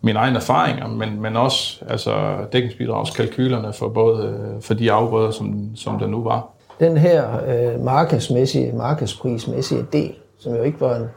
mine 0.00 0.18
egne 0.18 0.36
erfaringer, 0.36 0.88
men, 0.88 1.20
men 1.22 1.36
også 1.36 1.84
altså, 1.88 2.36
dækningsbidragskalkylerne 2.52 3.72
for 3.72 3.88
både 3.88 4.26
øh, 4.26 4.62
for 4.62 4.74
de 4.74 4.92
afgrøder, 4.92 5.30
som, 5.30 5.76
som 5.76 5.98
der 5.98 6.06
nu 6.06 6.22
var. 6.22 6.48
Den 6.80 6.96
her 6.96 7.24
øh, 7.48 7.84
markedsmæssige, 7.84 8.72
markedsprismæssige 8.72 9.86
del, 9.92 10.14
som 10.38 10.54
jo 10.54 10.62
ikke 10.62 10.80
var 10.80 10.96
en, 10.96 11.08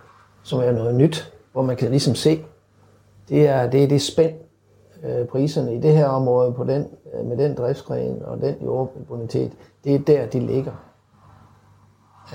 som 0.43 0.60
er 0.60 0.71
noget 0.71 0.95
nyt, 0.95 1.34
hvor 1.51 1.62
man 1.62 1.75
kan 1.75 1.89
ligesom 1.89 2.15
se, 2.15 2.43
det 3.30 3.47
er 3.47 3.69
det, 3.69 3.84
er 3.84 3.88
det 3.88 4.01
spænd, 4.01 4.34
øh, 5.04 5.25
priserne 5.25 5.75
i 5.75 5.80
det 5.80 5.97
her 5.97 6.08
område 6.08 6.54
på 6.54 6.63
den, 6.63 6.88
øh, 7.13 7.25
med 7.25 7.38
den 7.38 7.56
driftsgren 7.56 8.21
og 8.23 8.41
den 8.41 8.56
jordbonitet, 8.63 9.51
det 9.84 9.95
er 9.95 9.99
der, 9.99 10.25
de 10.25 10.39
ligger. 10.39 10.71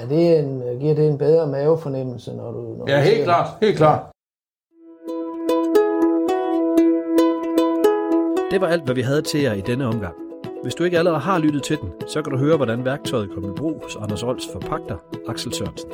Er 0.02 0.06
det 0.08 0.38
en, 0.38 0.62
giver 0.80 0.94
det 0.94 1.08
en 1.08 1.18
bedre 1.18 1.46
mavefornemmelse, 1.46 2.34
når 2.34 2.52
du... 2.52 2.60
Når 2.78 2.90
ja, 2.90 2.98
du 2.98 3.02
helt 3.02 3.24
klart. 3.24 3.46
Helt 3.62 3.76
klart. 3.76 4.02
Det 8.50 8.60
var 8.60 8.66
alt, 8.66 8.84
hvad 8.84 8.94
vi 8.94 9.00
havde 9.00 9.22
til 9.22 9.42
jer 9.42 9.52
i 9.52 9.60
denne 9.60 9.86
omgang. 9.86 10.14
Hvis 10.62 10.74
du 10.74 10.84
ikke 10.84 10.98
allerede 10.98 11.20
har 11.20 11.38
lyttet 11.38 11.62
til 11.62 11.78
den, 11.80 11.92
så 12.08 12.22
kan 12.22 12.32
du 12.32 12.38
høre, 12.38 12.56
hvordan 12.56 12.84
værktøjet 12.84 13.30
kom 13.34 13.44
i 13.44 13.54
brug 13.56 13.82
hos 13.82 13.96
Anders 13.96 14.24
Rolfs 14.24 14.48
forpagter, 14.52 14.96
Axel 15.28 15.54
Sørensen. 15.54 15.90